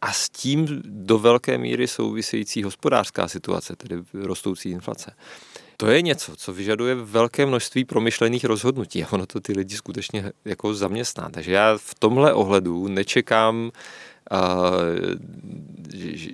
a 0.00 0.12
s 0.12 0.28
tím 0.28 0.82
do 0.84 1.18
velké 1.18 1.58
míry 1.58 1.88
související 1.88 2.62
hospodářská 2.62 3.28
situace, 3.28 3.76
tedy 3.76 4.02
rostoucí 4.14 4.70
inflace. 4.70 5.14
To 5.76 5.86
je 5.86 6.02
něco, 6.02 6.36
co 6.36 6.52
vyžaduje 6.52 6.94
velké 6.94 7.46
množství 7.46 7.84
promyšlených 7.84 8.44
rozhodnutí 8.44 9.04
a 9.04 9.12
ono 9.12 9.26
to 9.26 9.40
ty 9.40 9.52
lidi 9.52 9.76
skutečně 9.76 10.32
jako 10.44 10.74
zaměstná. 10.74 11.30
Takže 11.30 11.52
já 11.52 11.78
v 11.78 11.94
tomhle 11.94 12.32
ohledu 12.32 12.88
nečekám 12.88 13.70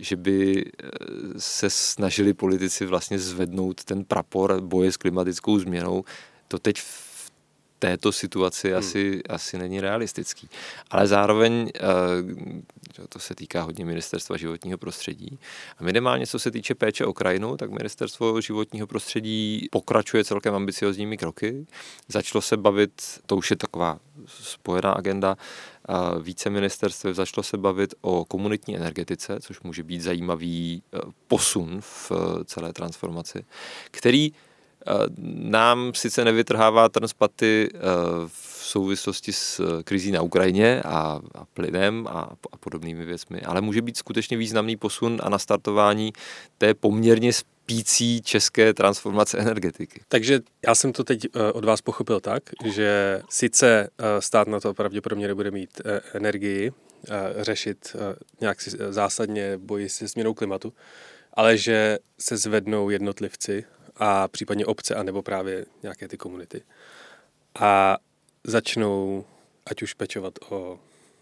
že 0.01 0.17
by 0.17 0.65
eh, 0.65 0.89
se 1.39 1.71
snažili 1.71 2.35
politici 2.35 2.87
vlastně 2.87 3.19
zvednout 3.19 3.85
ten 3.85 4.05
prapor 4.05 4.61
boje 4.61 4.93
s 4.93 4.97
klimatickou 4.97 5.59
změnou. 5.59 6.05
To 6.49 6.59
teď 6.59 6.81
této 7.79 8.13
situaci 8.13 8.69
hmm. 8.69 8.79
asi, 8.79 9.23
asi 9.29 9.59
není 9.59 9.81
realistický. 9.81 10.49
Ale 10.91 11.07
zároveň 11.07 11.71
eh, 11.75 13.07
to 13.09 13.19
se 13.19 13.35
týká 13.35 13.63
hodně 13.63 13.85
ministerstva 13.85 14.37
životního 14.37 14.79
prostředí. 14.79 15.39
A 15.79 15.85
minimálně 15.85 16.27
co 16.27 16.39
se 16.39 16.51
týče 16.51 16.75
péče 16.75 17.05
o 17.05 17.13
krajinu, 17.13 17.57
tak 17.57 17.71
ministerstvo 17.71 18.41
životního 18.41 18.87
prostředí 18.87 19.69
pokračuje 19.71 20.25
celkem 20.25 20.55
ambiciozními 20.55 21.17
kroky. 21.17 21.67
Začalo 22.09 22.43
se 22.43 22.57
bavit, 22.57 23.03
to 23.27 23.37
už 23.37 23.51
je 23.51 23.57
taková 23.57 23.99
spojená 24.27 24.93
agenda, 24.93 25.37
více 26.21 26.51
ministerstv 26.51 27.07
začalo 27.13 27.43
se 27.43 27.57
bavit 27.57 27.95
o 28.01 28.25
komunitní 28.25 28.77
energetice, 28.77 29.41
což 29.41 29.61
může 29.61 29.83
být 29.83 30.01
zajímavý 30.01 30.83
e, 30.95 30.99
posun 31.29 31.81
v 31.81 32.13
celé 32.45 32.73
transformaci, 32.73 33.45
který 33.91 34.33
nám 35.35 35.93
sice 35.95 36.25
nevytrhává 36.25 36.89
transpaty 36.89 37.71
v 38.27 38.55
souvislosti 38.65 39.33
s 39.33 39.83
krizí 39.85 40.11
na 40.11 40.23
Ukrajině 40.23 40.83
a, 40.83 41.21
a 41.35 41.45
plynem 41.55 42.07
a, 42.07 42.31
a 42.53 42.57
podobnými 42.57 43.05
věcmi, 43.05 43.41
ale 43.41 43.61
může 43.61 43.83
být 43.83 43.97
skutečně 43.97 44.37
významný 44.37 44.77
posun 44.77 45.21
a 45.23 45.29
nastartování 45.29 46.13
té 46.59 46.75
poměrně 46.75 47.33
pící 47.67 48.23
české 48.23 48.75
transformace 48.75 49.39
energetiky. 49.39 50.01
Takže 50.09 50.41
já 50.67 50.75
jsem 50.75 50.93
to 50.93 51.05
teď 51.05 51.25
eh, 51.25 51.53
od 51.53 51.65
vás 51.65 51.81
pochopil 51.81 52.21
tak, 52.21 52.43
že 52.65 53.23
sice 53.31 53.89
eh, 53.99 54.21
stát 54.21 54.49
na 54.49 54.61
to 54.61 54.75
pravděpodobně 54.75 55.29
nebude 55.29 55.51
mít 55.51 55.81
eh, 55.85 56.01
energii, 56.15 56.73
řešit 57.41 57.97
nějak 58.41 58.69
zásadně 58.89 59.59
boji 59.59 59.89
se 59.89 60.09
změnou 60.09 60.35
klimatu, 60.35 60.73
ale 61.35 61.57
že 61.57 61.99
se 62.19 62.37
zvednou 62.37 62.91
jednotlivci 62.91 63.65
a 63.97 64.29
případně 64.29 64.67
obce, 64.67 64.95
anebo 64.95 65.23
právě 65.23 65.67
nějaké 65.83 66.09
ty 66.09 66.17
komunity. 66.17 66.63
A 67.61 67.99
začnou 68.45 69.25
ať 69.67 69.83
už 69.83 69.95
pečovat 69.95 70.35
o 70.49 70.79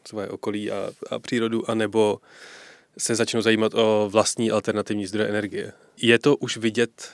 svoje 0.09 0.29
okolí 0.29 0.71
a, 0.71 0.93
a 1.11 1.19
přírodu, 1.19 1.71
anebo 1.71 2.21
se 2.99 3.15
začnou 3.15 3.41
zajímat 3.41 3.75
o 3.75 4.09
vlastní 4.13 4.51
alternativní 4.51 5.07
zdroje 5.07 5.29
energie. 5.29 5.73
Je 5.97 6.19
to 6.19 6.37
už 6.37 6.57
vidět 6.57 7.13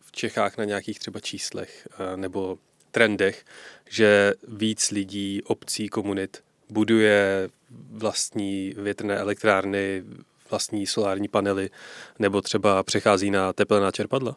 v 0.00 0.12
Čechách 0.12 0.58
na 0.58 0.64
nějakých 0.64 0.98
třeba 0.98 1.20
číslech 1.20 1.88
eh, 1.92 2.16
nebo 2.16 2.58
trendech, 2.90 3.44
že 3.90 4.34
víc 4.48 4.90
lidí, 4.90 5.42
obcí, 5.42 5.88
komunit 5.88 6.42
buduje 6.70 7.50
vlastní 7.90 8.74
větrné 8.76 9.16
elektrárny, 9.16 10.04
vlastní 10.50 10.86
solární 10.86 11.28
panely 11.28 11.70
nebo 12.18 12.40
třeba 12.40 12.82
přechází 12.82 13.30
na 13.30 13.52
tepelná 13.52 13.90
čerpadla? 13.90 14.36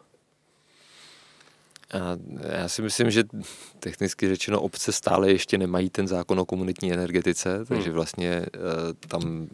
A 1.92 2.18
já 2.56 2.68
si 2.68 2.82
myslím, 2.82 3.10
že 3.10 3.24
technicky 3.80 4.28
řečeno 4.28 4.60
obce 4.60 4.92
stále 4.92 5.32
ještě 5.32 5.58
nemají 5.58 5.90
ten 5.90 6.08
zákon 6.08 6.40
o 6.40 6.44
komunitní 6.44 6.92
energetice, 6.92 7.64
takže 7.64 7.84
hmm. 7.84 7.94
vlastně 7.94 8.30
eh, 8.30 8.48
tam 9.08 9.48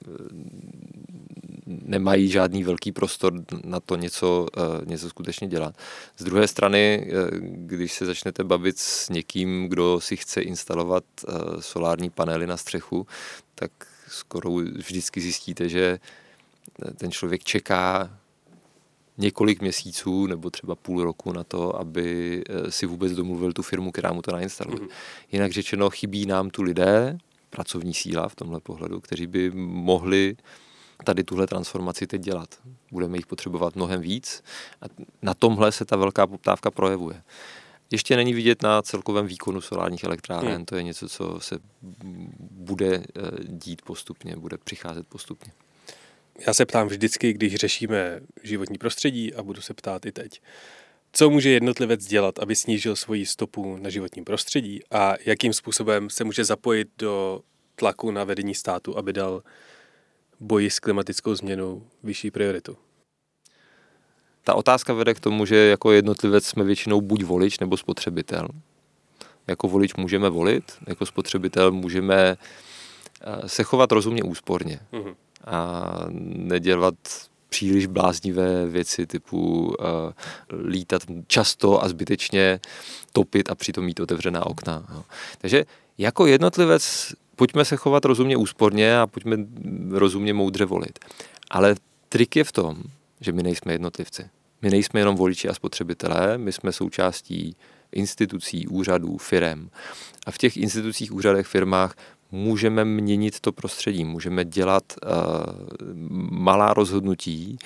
nemají 1.66 2.28
žádný 2.28 2.64
velký 2.64 2.92
prostor 2.92 3.32
na 3.64 3.80
to 3.80 3.96
něco, 3.96 4.46
eh, 4.56 4.60
něco 4.84 5.08
skutečně 5.08 5.48
dělat. 5.48 5.74
Z 6.16 6.24
druhé 6.24 6.48
strany, 6.48 7.08
eh, 7.08 7.30
když 7.40 7.92
se 7.92 8.06
začnete 8.06 8.44
bavit 8.44 8.78
s 8.78 9.08
někým, 9.08 9.68
kdo 9.68 10.00
si 10.00 10.16
chce 10.16 10.40
instalovat 10.40 11.04
eh, 11.28 11.32
solární 11.60 12.10
panely 12.10 12.46
na 12.46 12.56
střechu, 12.56 13.06
tak 13.54 13.70
skoro 14.08 14.50
vždycky 14.54 15.20
zjistíte, 15.20 15.68
že 15.68 15.98
ten 16.96 17.10
člověk 17.10 17.44
čeká 17.44 18.10
několik 19.18 19.60
měsíců 19.60 20.26
nebo 20.26 20.50
třeba 20.50 20.74
půl 20.74 21.04
roku 21.04 21.32
na 21.32 21.44
to, 21.44 21.76
aby 21.80 22.42
si 22.68 22.86
vůbec 22.86 23.12
domluvil 23.12 23.52
tu 23.52 23.62
firmu, 23.62 23.92
která 23.92 24.12
mu 24.12 24.22
to 24.22 24.32
nainstaluje. 24.32 24.78
Mm-hmm. 24.78 24.88
Jinak 25.32 25.52
řečeno, 25.52 25.90
chybí 25.90 26.26
nám 26.26 26.50
tu 26.50 26.62
lidé, 26.62 27.18
pracovní 27.50 27.94
síla 27.94 28.28
v 28.28 28.34
tomhle 28.34 28.60
pohledu, 28.60 29.00
kteří 29.00 29.26
by 29.26 29.50
mohli 29.54 30.36
tady 31.04 31.24
tuhle 31.24 31.46
transformaci 31.46 32.06
teď 32.06 32.20
dělat. 32.20 32.48
Budeme 32.90 33.16
jich 33.16 33.26
potřebovat 33.26 33.76
mnohem 33.76 34.00
víc 34.00 34.42
a 34.82 34.84
na 35.22 35.34
tomhle 35.34 35.72
se 35.72 35.84
ta 35.84 35.96
velká 35.96 36.26
poptávka 36.26 36.70
projevuje. 36.70 37.22
Ještě 37.90 38.16
není 38.16 38.34
vidět 38.34 38.62
na 38.62 38.82
celkovém 38.82 39.26
výkonu 39.26 39.60
solárních 39.60 40.04
elektráren, 40.04 40.54
hmm. 40.54 40.64
to 40.64 40.76
je 40.76 40.82
něco, 40.82 41.08
co 41.08 41.40
se 41.40 41.58
bude 42.50 42.94
eh, 42.94 43.04
dít 43.44 43.82
postupně, 43.82 44.36
bude 44.36 44.58
přicházet 44.58 45.06
postupně. 45.06 45.52
Já 46.46 46.54
se 46.54 46.66
ptám 46.66 46.88
vždycky, 46.88 47.32
když 47.32 47.54
řešíme 47.54 48.20
životní 48.42 48.78
prostředí 48.78 49.34
a 49.34 49.42
budu 49.42 49.60
se 49.60 49.74
ptát 49.74 50.06
i 50.06 50.12
teď. 50.12 50.40
Co 51.12 51.30
může 51.30 51.50
jednotlivec 51.50 52.06
dělat, 52.06 52.38
aby 52.38 52.56
snížil 52.56 52.96
svoji 52.96 53.26
stopu 53.26 53.76
na 53.76 53.90
životním 53.90 54.24
prostředí 54.24 54.80
a 54.90 55.14
jakým 55.24 55.52
způsobem 55.52 56.10
se 56.10 56.24
může 56.24 56.44
zapojit 56.44 56.88
do 56.98 57.40
tlaku 57.76 58.10
na 58.10 58.24
vedení 58.24 58.54
státu, 58.54 58.98
aby 58.98 59.12
dal 59.12 59.42
boji 60.40 60.70
s 60.70 60.80
klimatickou 60.80 61.34
změnou 61.34 61.86
vyšší 62.02 62.30
prioritu? 62.30 62.76
Ta 64.44 64.54
otázka 64.54 64.92
vede 64.92 65.14
k 65.14 65.20
tomu, 65.20 65.46
že 65.46 65.56
jako 65.56 65.92
jednotlivec 65.92 66.46
jsme 66.46 66.64
většinou 66.64 67.00
buď 67.00 67.24
volič 67.24 67.58
nebo 67.58 67.76
spotřebitel. 67.76 68.48
Jako 69.46 69.68
volič 69.68 69.94
můžeme 69.94 70.28
volit, 70.28 70.72
jako 70.86 71.06
spotřebitel 71.06 71.72
můžeme 71.72 72.36
eh, 73.20 73.48
se 73.48 73.62
chovat 73.62 73.92
rozumně 73.92 74.22
úsporně 74.22 74.80
mm-hmm. 74.92 75.14
A 75.44 75.84
nedělat 76.34 76.94
příliš 77.48 77.86
bláznivé 77.86 78.66
věci 78.66 79.06
typu 79.06 79.66
uh, 79.66 79.74
lítat 80.66 81.02
často 81.26 81.84
a 81.84 81.88
zbytečně 81.88 82.60
topit 83.12 83.50
a 83.50 83.54
přitom 83.54 83.84
mít 83.84 84.00
otevřená 84.00 84.46
okna. 84.46 84.84
Jo. 84.94 85.04
Takže 85.38 85.64
jako 85.98 86.26
jednotlivec 86.26 87.12
pojďme 87.36 87.64
se 87.64 87.76
chovat 87.76 88.04
rozumně 88.04 88.36
úsporně 88.36 88.98
a 88.98 89.06
pojďme 89.06 89.36
rozumně 89.90 90.34
moudře 90.34 90.64
volit. 90.64 90.98
Ale 91.50 91.74
trik 92.08 92.36
je 92.36 92.44
v 92.44 92.52
tom, 92.52 92.82
že 93.20 93.32
my 93.32 93.42
nejsme 93.42 93.72
jednotlivci. 93.72 94.28
My 94.62 94.70
nejsme 94.70 95.00
jenom 95.00 95.16
voliči 95.16 95.48
a 95.48 95.54
spotřebitelé, 95.54 96.38
my 96.38 96.52
jsme 96.52 96.72
součástí 96.72 97.56
institucí, 97.92 98.68
úřadů, 98.68 99.18
firem. 99.18 99.70
A 100.26 100.30
v 100.30 100.38
těch 100.38 100.56
institucích, 100.56 101.12
úřadech, 101.12 101.46
firmách 101.46 101.94
můžeme 102.32 102.84
měnit 102.84 103.40
to 103.40 103.52
prostředí, 103.52 104.04
můžeme 104.04 104.44
dělat 104.44 104.82
uh, 105.02 105.10
malá 106.30 106.74
rozhodnutí, 106.74 107.58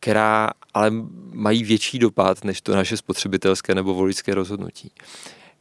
která 0.00 0.50
ale 0.74 0.90
mají 1.32 1.64
větší 1.64 1.98
dopad 1.98 2.44
než 2.44 2.60
to 2.60 2.76
naše 2.76 2.96
spotřebitelské 2.96 3.74
nebo 3.74 3.94
voličské 3.94 4.34
rozhodnutí. 4.34 4.90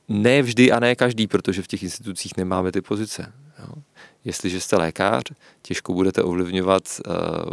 Ne 0.10 0.42
vždy 0.42 0.72
a 0.72 0.80
ne 0.80 0.96
každý, 0.96 1.28
protože 1.28 1.62
v 1.62 1.68
těch 1.68 1.84
institucích 1.84 2.38
nemáme 2.38 2.72
ty 2.72 2.82
pozice. 2.82 3.34
Jo. 3.60 3.74
Jestliže 4.26 4.62
jste 4.62 4.78
lékař, 4.78 5.24
těžko 5.62 5.94
budete 5.94 6.24
ovlivňovat 6.24 6.84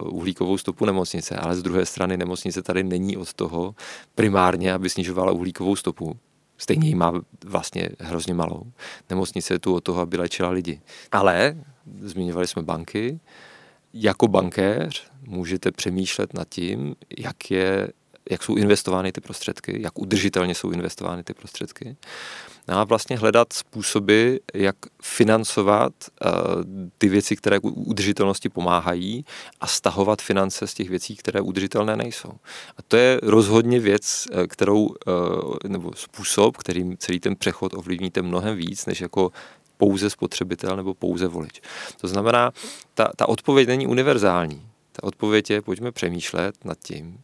uh, 0.02 0.16
uhlíkovou 0.16 0.58
stopu 0.58 0.86
nemocnice, 0.86 1.36
ale 1.36 1.56
z 1.56 1.62
druhé 1.62 1.86
strany 1.86 2.16
nemocnice 2.16 2.62
tady 2.62 2.82
není 2.82 3.16
od 3.16 3.32
toho 3.32 3.74
primárně, 4.14 4.72
aby 4.72 4.90
snižovala 4.90 5.32
uhlíkovou 5.32 5.76
stopu. 5.76 6.18
Stejně 6.60 6.88
ji 6.88 6.94
má 6.94 7.12
vlastně 7.44 7.88
hrozně 8.00 8.34
malou. 8.34 8.72
Nemocnice 9.10 9.54
je 9.54 9.58
tu 9.58 9.74
od 9.74 9.84
toho, 9.84 10.00
aby 10.00 10.16
léčila 10.16 10.50
lidi. 10.50 10.80
Ale, 11.12 11.56
zmiňovali 12.00 12.46
jsme 12.46 12.62
banky, 12.62 13.20
jako 13.94 14.28
bankéř 14.28 15.10
můžete 15.26 15.72
přemýšlet 15.72 16.34
nad 16.34 16.48
tím, 16.48 16.96
jak 17.18 17.50
je 17.50 17.88
jak 18.30 18.42
jsou 18.42 18.56
investovány 18.56 19.12
ty 19.12 19.20
prostředky, 19.20 19.82
jak 19.82 19.98
udržitelně 19.98 20.54
jsou 20.54 20.70
investovány 20.70 21.24
ty 21.24 21.34
prostředky. 21.34 21.96
No 22.68 22.78
a 22.78 22.84
vlastně 22.84 23.18
hledat 23.18 23.52
způsoby, 23.52 24.36
jak 24.54 24.76
financovat 25.02 25.92
uh, 26.24 26.30
ty 26.98 27.08
věci, 27.08 27.36
které 27.36 27.60
k 27.60 27.64
udržitelnosti 27.64 28.48
pomáhají 28.48 29.24
a 29.60 29.66
stahovat 29.66 30.22
finance 30.22 30.66
z 30.66 30.74
těch 30.74 30.88
věcí, 30.88 31.16
které 31.16 31.40
udržitelné 31.40 31.96
nejsou. 31.96 32.32
A 32.76 32.82
to 32.88 32.96
je 32.96 33.20
rozhodně 33.22 33.80
věc, 33.80 34.26
eh, 34.32 34.46
kterou, 34.46 34.86
uh, 34.86 34.94
nebo 35.68 35.92
způsob, 35.94 36.56
kterým 36.56 36.96
celý 36.96 37.20
ten 37.20 37.36
přechod 37.36 37.74
ovlivníte 37.74 38.22
mnohem 38.22 38.56
víc, 38.56 38.86
než 38.86 39.00
jako 39.00 39.32
pouze 39.76 40.10
spotřebitel 40.10 40.76
nebo 40.76 40.94
pouze 40.94 41.26
volič. 41.26 41.60
To 42.00 42.08
znamená, 42.08 42.52
ta, 42.94 43.10
ta 43.16 43.28
odpověď 43.28 43.68
není 43.68 43.86
univerzální. 43.86 44.62
Ta 44.92 45.04
odpověď 45.04 45.50
je, 45.50 45.62
pojďme 45.62 45.92
přemýšlet 45.92 46.64
nad 46.64 46.78
tím, 46.78 47.18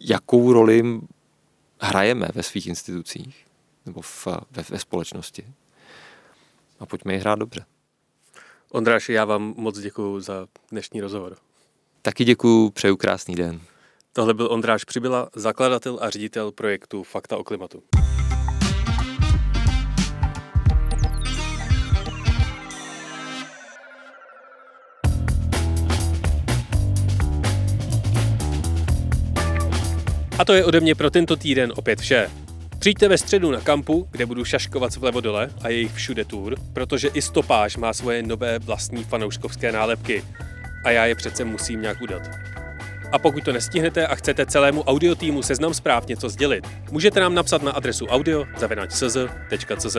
jakou 0.00 0.52
roli 0.52 1.00
hrajeme 1.80 2.28
ve 2.34 2.42
svých 2.42 2.66
institucích 2.66 3.46
nebo 3.86 4.00
v, 4.00 4.26
ve, 4.50 4.62
ve 4.70 4.78
společnosti. 4.78 5.46
A 6.80 6.86
pojďme 6.86 7.12
ji 7.14 7.18
hrát 7.18 7.38
dobře. 7.38 7.64
Ondráši, 8.70 9.12
já 9.12 9.24
vám 9.24 9.54
moc 9.56 9.78
děkuji 9.78 10.20
za 10.20 10.46
dnešní 10.70 11.00
rozhovor. 11.00 11.36
Taky 12.02 12.24
děkuji, 12.24 12.70
přeju 12.70 12.96
krásný 12.96 13.34
den. 13.34 13.60
Tohle 14.12 14.34
byl 14.34 14.52
Ondráš 14.52 14.84
Přibyla, 14.84 15.28
zakladatel 15.34 15.98
a 16.02 16.10
ředitel 16.10 16.52
projektu 16.52 17.02
Fakta 17.02 17.36
o 17.36 17.44
klimatu. 17.44 17.82
A 30.38 30.44
to 30.44 30.52
je 30.52 30.64
ode 30.64 30.80
mě 30.80 30.94
pro 30.94 31.10
tento 31.10 31.36
týden 31.36 31.72
opět 31.76 32.00
vše. 32.00 32.30
Přijďte 32.78 33.08
ve 33.08 33.18
středu 33.18 33.50
na 33.50 33.60
kampu, 33.60 34.08
kde 34.10 34.26
budu 34.26 34.44
šaškovat 34.44 34.96
vlevo 34.96 35.20
dole 35.20 35.50
a 35.62 35.68
jejich 35.68 35.92
všude 35.92 36.24
tour, 36.24 36.56
protože 36.72 37.08
i 37.08 37.22
stopáž 37.22 37.76
má 37.76 37.92
svoje 37.92 38.22
nové 38.22 38.58
vlastní 38.58 39.04
fanouškovské 39.04 39.72
nálepky. 39.72 40.24
A 40.84 40.90
já 40.90 41.06
je 41.06 41.14
přece 41.14 41.44
musím 41.44 41.82
nějak 41.82 42.02
udat. 42.02 42.22
A 43.12 43.18
pokud 43.18 43.44
to 43.44 43.52
nestihnete 43.52 44.06
a 44.06 44.14
chcete 44.14 44.46
celému 44.46 44.82
audio 44.82 45.14
týmu 45.14 45.42
seznam 45.42 45.74
zpráv 45.74 46.06
něco 46.06 46.28
sdělit, 46.28 46.66
můžete 46.90 47.20
nám 47.20 47.34
napsat 47.34 47.62
na 47.62 47.72
adresu 47.72 48.06
audio.cz.cz. 48.06 49.96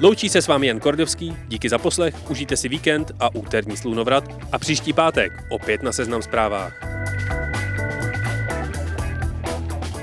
Loučí 0.00 0.28
se 0.28 0.42
s 0.42 0.48
vámi 0.48 0.66
Jan 0.66 0.80
Kordovský, 0.80 1.36
díky 1.48 1.68
za 1.68 1.78
poslech, 1.78 2.30
užijte 2.30 2.56
si 2.56 2.68
víkend 2.68 3.12
a 3.20 3.34
úterní 3.34 3.76
slunovrat 3.76 4.24
a 4.52 4.58
příští 4.58 4.92
pátek 4.92 5.32
opět 5.50 5.82
na 5.82 5.92
seznam 5.92 6.22
zprávách. 6.22 6.94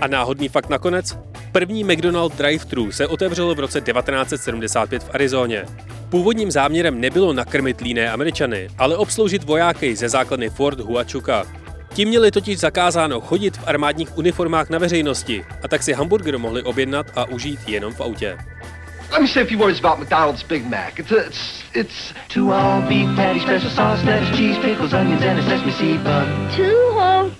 A 0.01 0.07
náhodný 0.07 0.49
fakt 0.49 0.69
nakonec? 0.69 1.17
První 1.51 1.83
McDonald 1.83 2.35
drive-thru 2.35 2.91
se 2.91 3.07
otevřelo 3.07 3.55
v 3.55 3.59
roce 3.59 3.81
1975 3.81 5.03
v 5.03 5.09
Arizóně. 5.13 5.65
Původním 6.09 6.51
záměrem 6.51 7.01
nebylo 7.01 7.33
nakrmit 7.33 7.81
líné 7.81 8.11
Američany, 8.11 8.67
ale 8.77 8.97
obsloužit 8.97 9.43
vojáky 9.43 9.95
ze 9.95 10.09
základny 10.09 10.49
Fort 10.49 10.79
Huachuca. 10.79 11.43
Ti 11.93 12.05
měli 12.05 12.31
totiž 12.31 12.59
zakázáno 12.59 13.21
chodit 13.21 13.57
v 13.57 13.67
armádních 13.67 14.17
uniformách 14.17 14.69
na 14.69 14.79
veřejnosti 14.79 15.45
a 15.63 15.67
tak 15.67 15.83
si 15.83 15.93
hamburger 15.93 16.37
mohli 16.37 16.63
objednat 16.63 17.05
a 17.15 17.25
užít 17.25 17.59
jenom 17.67 17.93
v 17.93 18.01
autě. 18.01 18.37
Let 19.11 19.21
me 19.21 19.27
say 19.27 19.43
a 19.43 19.45
few 19.45 19.59
words 19.59 19.79
about 19.79 19.99
McDonald's 19.99 20.43
Big 20.43 20.65
Mac. 20.65 20.99
It's 20.99 21.11
a, 21.11 21.27
it's 21.27 21.63
it's 21.73 22.13
two 22.27 22.53
all 22.53 22.81
beef 22.81 23.15
patty, 23.15 23.39
special 23.39 23.69
sauce, 23.69 24.05
lettuce, 24.05 24.37
cheese, 24.37 24.59
pickles, 24.61 24.93
onions, 24.93 25.21
and 25.21 25.39
a 25.39 25.43
sesame 25.43 25.71
seed 25.71 26.03
bun. 26.03 26.27
Two 26.55 26.91
whole 26.93 27.31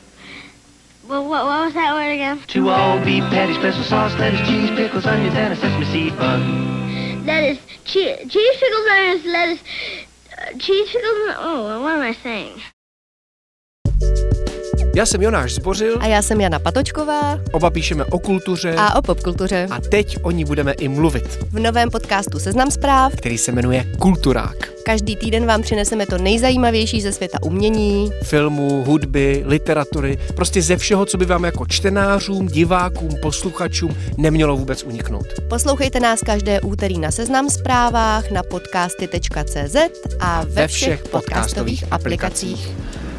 Well, 1.12 1.28
what, 1.28 1.44
what 1.44 1.66
was 1.66 1.74
that 1.74 1.94
word 1.94 2.14
again? 2.14 2.42
Two 2.48 2.70
all 2.70 2.98
beef 3.04 3.22
patties, 3.26 3.58
special 3.58 3.84
sauce, 3.84 4.18
lettuce, 4.18 4.48
cheese, 4.48 4.70
pickles, 4.70 5.06
onions, 5.06 5.36
and 5.36 5.52
a 5.52 5.58
sesame 5.58 5.84
seed 5.84 6.18
bun. 6.18 7.26
Lettuce, 7.26 7.60
cheese, 7.84 8.32
cheese, 8.32 8.58
pickles, 8.58 8.88
onions, 8.90 9.26
lettuce, 9.26 9.64
uh, 10.38 10.58
cheese, 10.58 10.88
pickles, 10.88 11.36
oh, 11.38 11.82
what 11.84 11.96
am 11.96 12.00
I 12.00 12.14
saying? 12.14 12.62
Já 14.96 15.06
jsem 15.06 15.22
Jonáš 15.22 15.54
Zbořil. 15.54 15.98
A 16.02 16.06
já 16.06 16.22
jsem 16.22 16.42
Jana 16.42 16.60
Patočková. 16.60 17.40
Oba 17.52 17.70
píšeme 17.70 18.06
o 18.06 18.20
kultuře. 18.20 18.76
A 18.78 18.96
o 18.96 19.02
popkultuře. 19.02 19.68
A 19.72 19.82
teď 19.82 20.18
o 20.22 20.32
ní 20.32 20.46
budeme 20.46 20.72
i 20.72 20.88
mluvit. 20.88 21.40
V 21.52 21.60
novém 21.60 21.90
podcastu 21.90 22.40
Seznam 22.40 22.72
zpráv, 22.72 23.14
který 23.16 23.38
se 23.38 23.52
jmenuje 23.52 23.86
Kulturák. 24.00 24.72
Každý 24.86 25.16
týden 25.16 25.46
vám 25.46 25.62
přineseme 25.62 26.06
to 26.06 26.18
nejzajímavější 26.18 27.02
ze 27.02 27.12
světa 27.12 27.38
umění, 27.44 28.12
filmu, 28.24 28.84
hudby, 28.84 29.44
literatury, 29.46 30.18
prostě 30.36 30.62
ze 30.62 30.78
všeho, 30.78 31.06
co 31.06 31.18
by 31.18 31.26
vám 31.26 31.44
jako 31.44 31.66
čtenářům, 31.66 32.48
divákům, 32.48 33.10
posluchačům 33.22 33.98
nemělo 34.18 34.58
vůbec 34.58 34.84
uniknout. 34.84 35.26
Poslouchejte 35.50 36.00
nás 36.00 36.20
každé 36.20 36.62
úterý 36.62 37.00
na 37.00 37.12
Seznam 37.12 37.50
zprávách, 37.50 38.32
na 38.32 38.44
podcasty.cz 38.44 39.76
a 40.20 40.44
ve, 40.44 40.50
ve 40.50 40.68
všech, 40.68 40.78
všech 40.78 41.04
podcastových 41.12 41.84
aplikacích. 41.92 42.64
aplikacích. 42.64 43.11